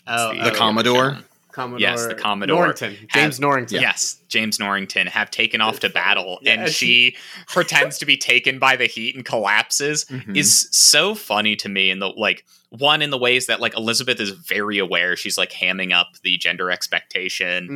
[0.08, 1.18] oh, The oh, Commodore?
[1.54, 1.80] Commodore.
[1.80, 2.58] Yes, the Commodore.
[2.62, 3.80] Norrington, James Norrington.
[3.82, 7.16] yes, James Norrington have taken off to battle, and and she
[7.48, 10.06] pretends to be taken by the heat and collapses.
[10.06, 10.36] Mhm.
[10.36, 14.20] is so funny to me in the like one in the ways that like Elizabeth
[14.20, 17.68] is very aware she's like hamming up the gender expectation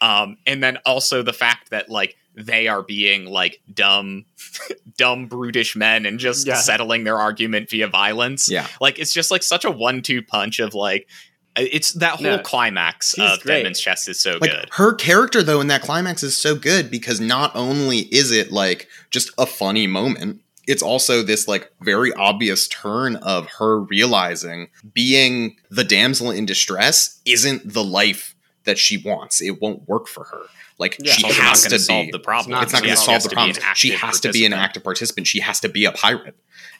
[0.00, 4.24] hmm um and then also the fact that like they are being like dumb
[4.96, 6.54] dumb brutish men and just Yeah.
[6.54, 8.68] settling their argument via violence yeah.
[8.80, 11.08] like it's just like such a one-two punch of like
[11.56, 13.56] it's that whole No, climax of great.
[13.58, 14.68] Dead Man's Chest is so like good.
[14.72, 18.88] her character though in that climax is so good because not only is it like
[19.10, 25.56] just a funny moment it's also this like very obvious turn of her realizing being
[25.70, 28.34] the damsel in distress isn't the life
[28.64, 29.42] that she wants.
[29.42, 30.40] It won't work for her.
[30.78, 31.12] Like Yeah.
[31.12, 32.62] she has to solve the problem.
[32.62, 33.56] It's not going to solve the be problem.
[33.74, 35.26] she has to be an active participant.
[35.26, 36.34] She has to be a pirate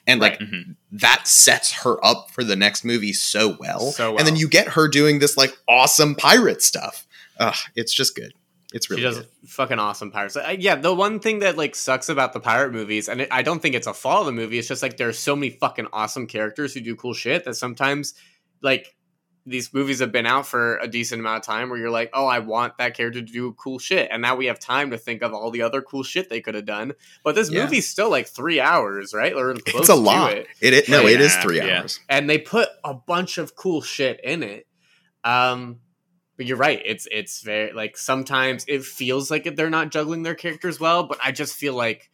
[0.07, 0.75] and like Mhm.
[0.91, 3.91] that sets her up for the next movie so well.
[3.91, 7.05] So And then you get her doing this like awesome pirate stuff.
[7.39, 8.33] Ugh, it's just good.
[8.73, 9.27] It's she really does good.
[9.47, 10.35] fucking awesome pirates.
[10.35, 13.41] Uh, yeah, the one thing that like sucks about the pirate movies, and it, I
[13.41, 14.57] don't think it's a fault of the movie.
[14.57, 17.55] It's just like there are so many fucking awesome characters who do cool shit that
[17.55, 18.13] sometimes,
[18.61, 18.94] like,
[19.47, 22.25] these movies have been out for a decent amount of time where you're like, oh,
[22.25, 25.21] I want that character to do cool shit, and now we have time to think
[25.21, 26.93] of all the other cool shit they could have done.
[27.23, 27.63] But this Yeah.
[27.63, 29.33] movie's still like three hours, right?
[29.33, 30.33] Or close It's a to lot.
[30.33, 31.79] it It, it no, Three it and a three yeah.
[31.81, 31.99] hours.
[32.09, 34.65] and they put a bunch of cool shit in it.
[35.23, 35.79] Um,
[36.37, 36.81] but you're right.
[36.83, 41.17] It's it's very like sometimes it feels like they're not juggling their characters well, but
[41.23, 42.09] I just feel like,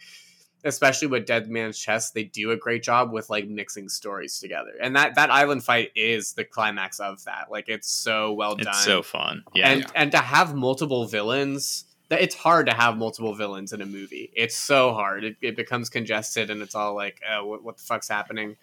[0.64, 4.74] especially with Dead Man's Chest, they do a great job with like mixing stories together.
[4.82, 7.48] And that that island fight is the climax of that.
[7.50, 8.68] Like it's so well done.
[8.68, 9.44] It's so fun.
[9.54, 9.70] Yeah.
[9.70, 11.86] and and to have multiple villains.
[12.10, 14.32] That it's hard to have multiple villains in a movie.
[14.36, 15.24] It's so hard.
[15.24, 18.58] It, it becomes congested, and it's all like, oh, what, what the fuck's happening?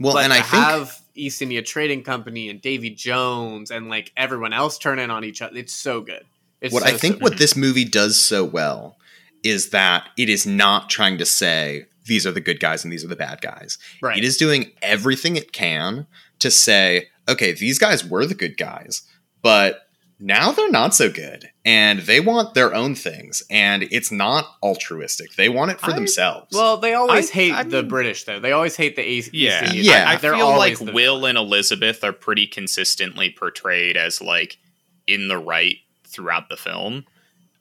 [0.00, 3.88] Well, but and to I think have East India Trading Company and Davy Jones and
[3.88, 5.56] like everyone else turn in on each other.
[5.56, 6.24] It's so good.
[6.60, 8.96] It's what so, I think so what this movie does so well
[9.42, 13.04] is that it is not trying to say these are the good guys and these
[13.04, 13.78] are the bad guys.
[14.00, 14.18] right.
[14.18, 16.06] It is doing everything it can
[16.40, 19.02] to say, okay, these guys were the good guys,
[19.42, 19.80] but
[20.18, 25.34] now they're not so good and they want their own things and it's not altruistic.
[25.34, 26.56] They want it for I- themselves.
[26.56, 28.38] well, they always I- hate I the mean- British though.
[28.40, 30.04] They always hate the East, yeah, East Yeah.
[30.08, 34.58] I, I They're feel like the- Will and Elizabeth are pretty consistently portrayed as like
[35.08, 35.76] in the right
[36.06, 37.04] throughout the film.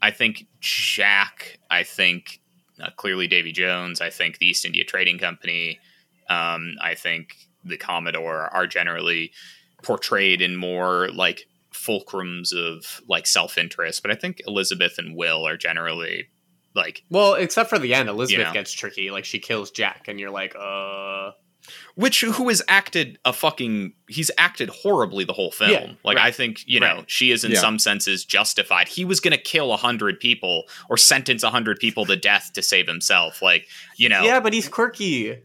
[0.01, 1.59] I think Jack.
[1.69, 2.39] I think
[2.81, 4.01] uh, clearly Davy Jones.
[4.01, 5.79] I think the East India Trading Company.
[6.29, 9.31] Um, I think the Commodore are generally
[9.83, 14.01] portrayed in more like fulcrums of like self interest.
[14.01, 16.27] But I think Elizabeth and Will are generally
[16.73, 18.53] like Well, except for the end, Elizabeth know.
[18.53, 19.11] gets tricky.
[19.11, 21.31] Like she kills Jack, and you're like, uh,
[21.95, 26.25] which who has acted a fucking he's acted horribly the whole film Yeah, like right.
[26.25, 27.09] i think you know Right.
[27.11, 27.59] she is in Yeah.
[27.59, 32.05] some senses justified he was gonna kill a hundred people or sentence a hundred people
[32.05, 35.39] to death to save himself like you know yeah, but he's quirky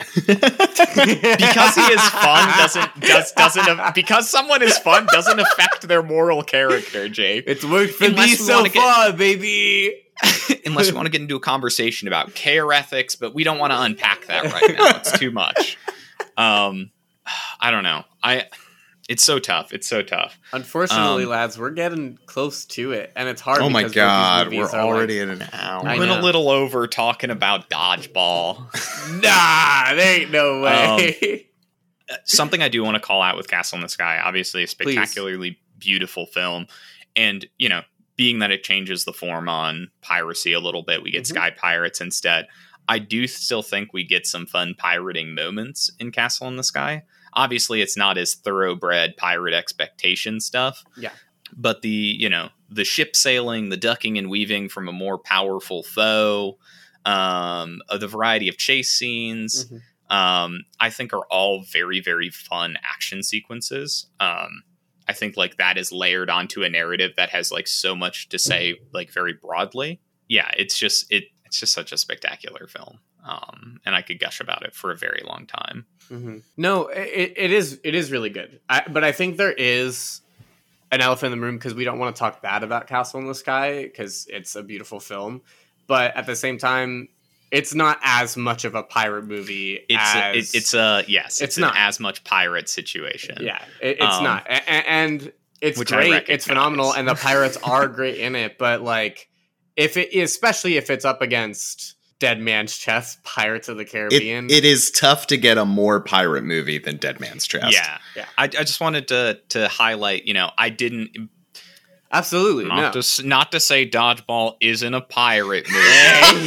[0.26, 6.42] because he is fun doesn't does doesn't because someone is fun doesn't affect their moral
[6.42, 9.94] character jake It's worked for Unless me so wanna get- far, baby.
[10.66, 13.72] unless you want to get into a conversation about care ethics, but we don't want
[13.72, 14.96] to unpack that right now.
[14.98, 15.78] It's too much.
[16.36, 16.90] Um,
[17.60, 18.04] I don't know.
[18.22, 18.46] I
[19.10, 19.72] it's so tough.
[19.72, 20.38] It's so tough.
[20.52, 23.60] Unfortunately, Um, lads, we're getting close to it, and it's hard.
[23.60, 25.84] oh my because both these god, we're are, like- already at an hour.
[25.84, 28.58] I We went a little over talking about dodgeball.
[29.20, 31.48] nah, there ain't no way.
[32.24, 35.58] Something I do want to call out with Castle in the Sky, obviously a spectacularly
[35.78, 36.68] beautiful film,
[37.16, 37.82] and you know,
[38.20, 41.28] being that it changes the form on piracy a little bit, we get Mhm.
[41.28, 42.46] Sky Pirates instead.
[42.86, 47.04] I do still think we get some fun pirating moments in Castle in the Sky.
[47.32, 50.84] Obviously, it's not as thoroughbred pirate expectation stuff.
[50.98, 51.12] Yeah.
[51.56, 55.82] But the, you know, the ship sailing, the ducking and weaving from a more powerful
[55.82, 56.58] foe,
[57.06, 60.14] um, uh, the variety of chase scenes, Mhm.
[60.14, 64.08] um, I think are all very, very fun action sequences.
[64.20, 64.64] Um,
[65.10, 68.38] I think like that is layered onto a narrative that has like so much to
[68.38, 70.00] say, like very broadly.
[70.28, 73.00] Yeah, it's just it it's just such a spectacular film.
[73.26, 75.84] Um, and I could gush about it for a very long time.
[76.08, 78.60] hmm No, it, it is it is really good.
[78.68, 80.20] I, but I think there is
[80.92, 83.26] an elephant in the room because we don't want to talk bad about Castle in
[83.26, 85.42] the Sky because it's a beautiful film.
[85.88, 87.08] But at the same time,
[87.50, 89.80] it's not as much of a pirate movie.
[89.88, 91.74] It's a, it, it's a yes, it's, It's an not.
[91.76, 93.38] as much pirate situation.
[93.40, 96.24] yeah, it, it's Um, not, a, a- and it's great.
[96.28, 98.56] It's phenomenal, and the pirates are great in it.
[98.56, 99.28] But like,
[99.76, 104.50] if it especially if it's up against Dead Man's Chest, Pirates of the It, Caribbean,
[104.50, 107.72] it is tough to get a more pirate movie than Dead Man's Chest.
[107.72, 108.26] yeah, Yeah.
[108.38, 110.24] I, I just wanted to to highlight.
[110.26, 111.28] You know, I didn't
[112.12, 113.00] absolutely not no.
[113.00, 116.46] to not to say dodgeball isn't a pirate movie.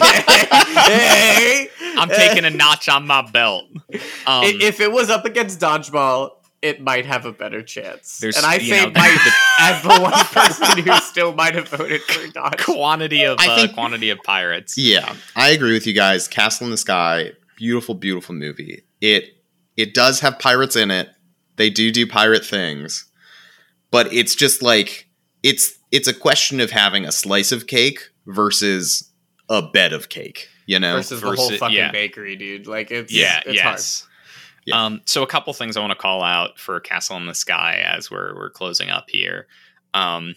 [0.80, 3.66] hey, I'm taking a notch on my belt.
[4.26, 8.20] Um, if it was up against dodgeball, it might have a better chance.
[8.20, 11.68] There's, and I you say know, might as the one person who still might have
[11.68, 12.64] voted for dodgeball.
[12.64, 14.78] quantity of uh, think- quantity of pirates.
[14.78, 16.28] Yeah, I agree with you guys.
[16.28, 18.84] Castle in the Sky, beautiful, beautiful movie.
[19.02, 19.36] It
[19.76, 21.10] it does have pirates in it.
[21.56, 23.06] They do do pirate things,
[23.92, 25.08] but it's just like
[25.44, 29.12] it's it's a question of having a slice of cake versus
[29.50, 30.48] a bed of cake.
[30.66, 31.92] You know, versus, the whole fucking yeah.
[31.92, 32.68] bakery, dude.
[32.68, 33.76] Like it's Yeah, it's hard.
[33.76, 34.08] yes.
[34.66, 34.86] Yeah.
[34.86, 37.84] Um, so a couple things I want to call out for Castle in the Sky
[37.86, 39.48] as we're we're closing up here.
[39.94, 40.36] Um,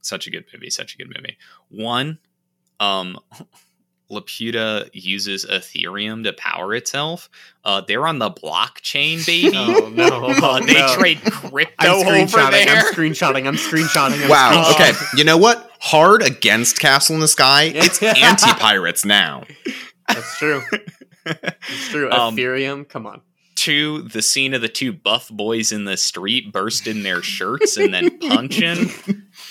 [0.00, 1.36] such a good movie, such a good movie.
[1.68, 2.18] One,
[2.80, 3.18] um,
[4.10, 7.28] Laputa uses Ethereum to power itself.
[7.64, 9.54] Uh, they're on the blockchain, baby.
[9.56, 10.08] Oh no!
[10.48, 10.94] Uh, they no.
[10.94, 12.50] trade crypto I'm over screenshotting.
[12.64, 12.76] there.
[12.78, 13.46] I'm screenshotting.
[13.46, 14.22] I'm screenshotting.
[14.24, 14.64] I'm Wow.
[14.72, 14.90] screenshotting.
[14.90, 15.18] Okay.
[15.18, 15.70] You know what?
[15.80, 17.64] Hard against Castle in the Sky.
[17.74, 19.44] It's anti pirates now.
[20.08, 20.62] That's true.
[21.26, 22.10] It's true.
[22.12, 22.88] Um, Ethereum.
[22.88, 23.20] Come on.
[23.56, 27.92] to the scene of the two buff boys in the street bursting their shirts and
[27.92, 28.88] then punching.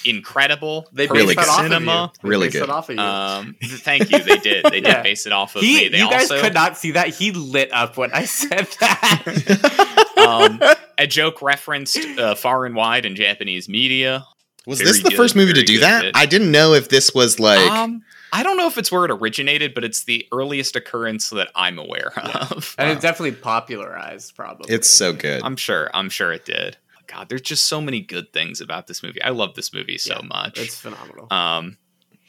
[0.07, 0.87] Incredible.
[0.93, 1.49] They Really based that good.
[1.51, 1.91] off cinema.
[1.91, 2.29] of you.
[2.29, 2.69] Really based good.
[2.69, 3.01] Off of you.
[3.01, 4.19] Um, thank you.
[4.23, 4.63] They did.
[4.65, 5.01] They did Yeah.
[5.03, 5.87] base it off of he, me.
[5.89, 7.09] They you guys also could not see that.
[7.09, 10.13] He lit up when I said that.
[10.17, 10.61] um,
[10.97, 14.25] a joke referenced uh, far and wide in Japanese media.
[14.65, 16.01] Was Very this the good, first movie to do that?
[16.01, 16.17] bit.
[16.17, 17.59] I didn't know if this was like.
[17.71, 18.03] um,
[18.33, 21.79] I don't know if it's where it originated, but it's the earliest occurrence that I'm
[21.79, 22.75] aware of.
[22.77, 24.73] and it definitely popularized, probably.
[24.73, 25.41] it's so good.
[25.43, 25.89] I'm sure.
[25.93, 26.75] I'm sure it did.
[27.07, 29.21] God, there's just so many good things about this movie.
[29.21, 30.59] I love this movie so Yeah, much.
[30.59, 31.27] It's phenomenal.
[31.31, 31.77] Um,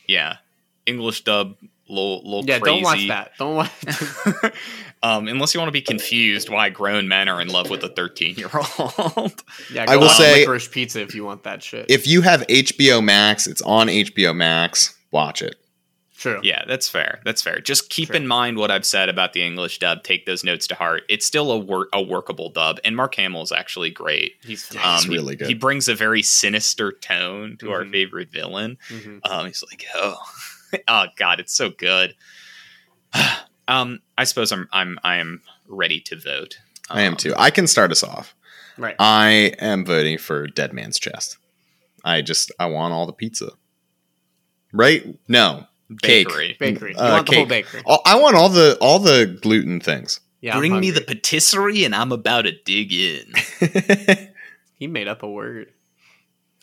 [0.07, 0.37] yeah,
[0.87, 1.57] English dub,
[1.89, 2.76] little, little yeah, crazy.
[2.76, 3.33] don't watch that.
[3.39, 4.53] Don't watch.
[5.03, 7.89] um, unless you want to be confused why grown men are in love with a
[7.89, 9.43] 13 year old.
[9.72, 11.87] Yeah, I will watch say- licorice pizza if you want that shit.
[11.91, 14.97] if you have HBO Max, it's on HBO Max.
[15.11, 15.57] Watch it.
[16.19, 16.41] True.
[16.43, 17.21] yeah, that's fair.
[17.25, 17.61] That's fair.
[17.61, 18.16] Just keep Sure.
[18.16, 20.03] in mind what I've said about the English dub.
[20.03, 21.05] Take those notes to heart.
[21.09, 24.33] It's still a work a workable dub, and Mark Hamill is actually great.
[24.45, 24.97] He's Yeah, phenomenal.
[24.97, 25.47] he's he- really good.
[25.49, 27.93] He brings a very sinister tone to our Mhm.
[27.93, 28.79] favorite villain.
[28.89, 29.21] Mhm.
[29.25, 30.16] Um, he's like, oh,
[30.89, 32.14] oh god, it's so good.
[33.69, 36.59] um, I suppose I'm I'm I am ready to vote.
[36.91, 37.35] I am Um, too.
[37.37, 38.35] I can start us off.
[38.77, 38.97] Right.
[38.99, 41.37] I am voting for Dead Man's Chest.
[42.05, 43.51] I just I want all the pizza.
[44.73, 45.16] Right?
[45.29, 45.66] No.
[46.03, 46.28] Cake.
[46.28, 46.57] Bakery.
[46.59, 46.93] bakery.
[46.93, 47.82] You uh, want the whole bakery.
[48.05, 50.20] I want all the all the gluten things.
[50.41, 50.59] Yeah.
[50.59, 53.32] Bring me the patisserie, and I'm about to dig in.
[54.74, 55.72] He made up a word.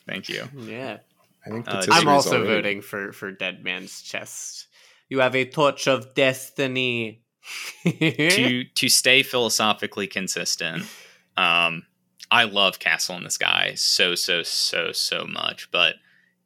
[0.08, 0.48] Thank you.
[0.58, 1.00] Yeah.
[1.46, 4.68] I think Uh, I'm also already- voting for for Dead Man's Chest.
[5.10, 7.22] You have a torch of destiny.
[7.84, 10.84] to to stay philosophically consistent,
[11.38, 11.84] um,
[12.32, 15.96] I love Castle in the Sky so so so so much, but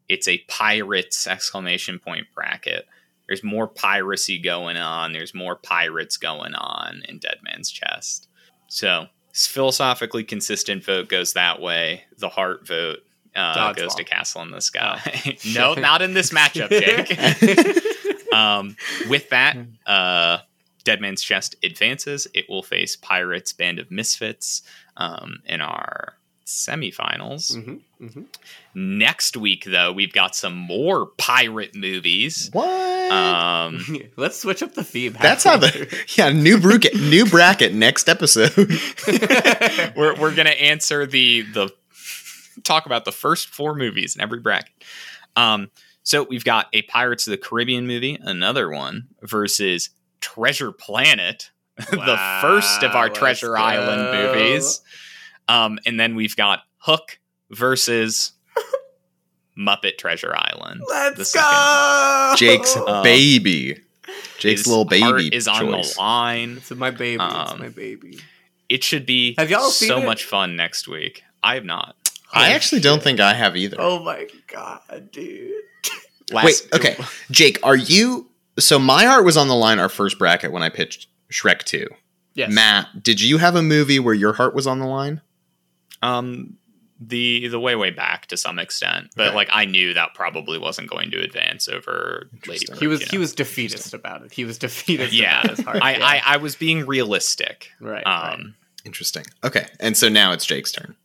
[0.09, 2.87] it's a pirates exclamation point bracket.
[3.27, 5.13] There's more piracy going on.
[5.13, 8.27] There's more pirates going on in Dead Man's Chest.
[8.67, 12.05] So philosophically consistent vote goes that way.
[12.17, 12.99] The heart vote
[13.35, 13.97] uh, goes Dodgeball.
[13.97, 14.99] to Castle in the Sky.
[15.05, 18.33] Oh, no, not in this matchup, Jake.
[18.33, 18.75] um,
[19.07, 20.39] with that, uh,
[20.83, 22.27] Dead Man's Chest advances.
[22.33, 24.63] It will face Pirates Band of Misfits
[24.97, 26.15] um, in our
[26.49, 27.55] semifinals.
[27.55, 28.25] Mhm, mhm.
[28.73, 32.49] Next week, though, we've got some more pirate movies.
[32.51, 32.67] What?
[33.11, 33.83] Um,
[34.17, 35.15] Let's switch up the theme.
[35.19, 35.87] That's how the
[36.17, 38.55] yeah new bracket new bracket next episode.
[39.95, 41.69] we're we're gonna answer the the
[42.63, 44.71] talk about the first four movies in every bracket.
[45.35, 45.71] Um,
[46.03, 49.89] so we've got a Pirates of the Caribbean movie, another one versus
[50.21, 54.33] Treasure Planet, the first of our Treasure let's Island go.
[54.33, 54.81] movies.
[55.49, 57.19] Um, and then we've got Hook
[57.49, 58.31] versus
[59.57, 60.81] Muppet Treasure Island.
[60.87, 62.33] Let's go.
[62.37, 63.79] Jake's Uh, baby.
[64.39, 65.95] Jake's His little heart baby is on choice.
[65.95, 66.57] the line.
[66.57, 67.21] It's my baby.
[67.23, 68.19] it's Um, my baby.
[68.69, 70.05] It should be Have y'all seen so it?
[70.05, 71.23] much fun next week.
[71.43, 71.95] I have not.
[72.31, 73.77] I Oh, actually don't think I have either.
[73.79, 75.51] Oh my god, dude.
[76.31, 76.95] Wait, okay.
[77.31, 78.29] Jake, are you
[78.59, 81.87] so my heart was on the line our first bracket when I pitched Shrek 2.
[82.35, 82.51] Yes.
[82.51, 85.21] Matt, did you have a movie where your heart was on the line?
[86.01, 86.55] Um,
[87.01, 89.35] the the way way back to some extent, but Okay.
[89.35, 92.75] like I knew that probably wasn't going to advance over Lady Interesting.
[92.75, 92.79] Bird.
[92.81, 94.33] He was you he was defeatist about it.
[94.33, 95.39] He was defeatist yeah.
[95.39, 95.79] about his heart.
[95.81, 96.05] I, yeah.
[96.05, 97.69] I I was being realistic.
[97.79, 98.33] right, right.
[98.33, 99.25] Um, Interesting.
[99.43, 99.67] Okay.
[99.79, 100.95] And so now it's Jake's turn.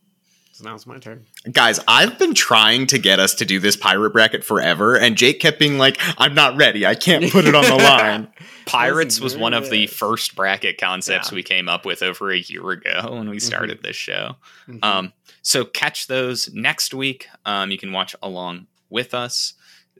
[0.64, 1.26] So now it's my turn.
[1.52, 5.38] Guys, I've been trying to get us to do this pirate bracket forever, and Jake
[5.38, 6.86] kept being like, I'm not ready.
[6.86, 8.28] I can't put it on the line.
[8.64, 11.34] Pirates was one of the first bracket concepts Yeah.
[11.34, 14.36] we came up with over a year ago when we started this show.
[14.66, 14.82] Mhm.
[14.82, 15.12] Um,
[15.42, 17.28] so catch those next week.
[17.44, 19.52] Um, you can watch along with us.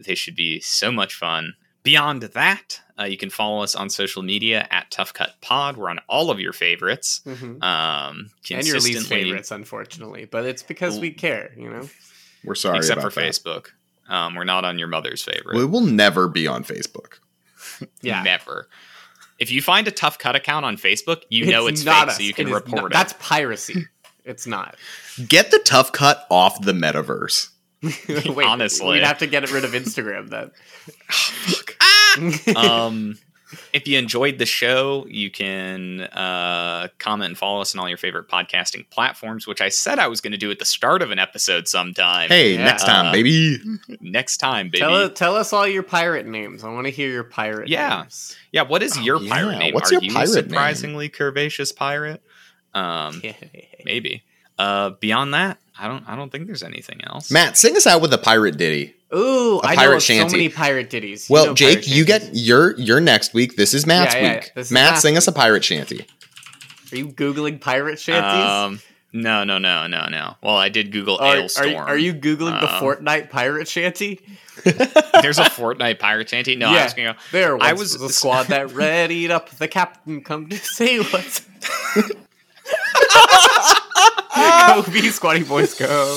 [0.03, 1.57] They should be so much fun.
[1.83, 5.77] Beyond that, uh, you can follow us on social media at Tough Cut Pod.
[5.77, 7.21] We're on all of your favorites.
[7.27, 7.63] Mhm.
[7.63, 11.89] Um, and your least favorites, unfortunately, but it's because we care, you know.
[12.45, 13.19] We're sorry except for that.
[13.21, 13.67] Facebook.
[14.09, 15.57] Um, we're not on your mother's favorite.
[15.57, 17.15] We will never be on Facebook.
[18.03, 18.23] Yeah.
[18.23, 18.69] Never.
[19.41, 22.17] If you find a Tough Cut account on Facebook, you know it's not fake, us.
[22.19, 22.93] so you can It is report not- it.
[22.93, 23.87] That's piracy.
[24.27, 24.77] It's not.
[25.29, 27.51] Get the tough cut off the metaverse.
[28.35, 28.93] Wait, Honestly.
[28.95, 30.51] we'd have to get rid of Instagram then.
[32.57, 33.19] um,
[33.73, 37.99] if you enjoyed the show, you can uh, comment and follow us on all your
[37.99, 41.11] favorite podcasting platforms, which I said I was going to do at the start of
[41.13, 42.29] an episode sometime.
[42.29, 42.65] Hey, Yeah.
[42.65, 43.59] next time, Uh, baby.
[44.01, 44.79] next time, baby.
[44.79, 46.65] Tell, tell us all your pirate names.
[46.65, 48.01] I want to hear your pirate Yeah.
[48.01, 48.37] names.
[48.51, 49.33] yeah, what is Oh, your yeah.
[49.35, 49.75] pirate name?
[49.75, 50.49] What's Are your you pirate a name?
[50.51, 52.23] surprisingly curvaceous pirate?
[52.75, 53.23] Um,
[53.85, 54.25] maybe.
[54.59, 56.09] Uh, beyond that, I don't.
[56.09, 57.31] I don't think there's anything else.
[57.31, 58.95] Matt, sing us out with a pirate ditty.
[59.15, 60.29] Ooh, I pirate know shanty.
[60.31, 61.29] so many pirate ditties.
[61.29, 63.57] You Well, know Jake, you get your your next week.
[63.57, 64.71] This is Matt's Yeah, yeah, week.
[64.71, 66.07] Matt, sing us a pirate shanty.
[66.93, 68.25] Are you googling pirate shanties?
[68.51, 68.81] Um,
[69.13, 70.35] no, no, no, no, no.
[70.43, 71.75] Well, I did Google are, are, Ailstorm.
[71.77, 74.21] are you googling the Um, Fortnite pirate shanty?
[74.65, 76.57] There's a Fortnite pirate shanty.
[76.57, 76.85] No, I Yeah.
[76.85, 77.19] was gonna go.
[77.31, 81.41] There I was was- the squad that readied up the captain come to say what's.
[84.67, 86.17] go be squatty boys go.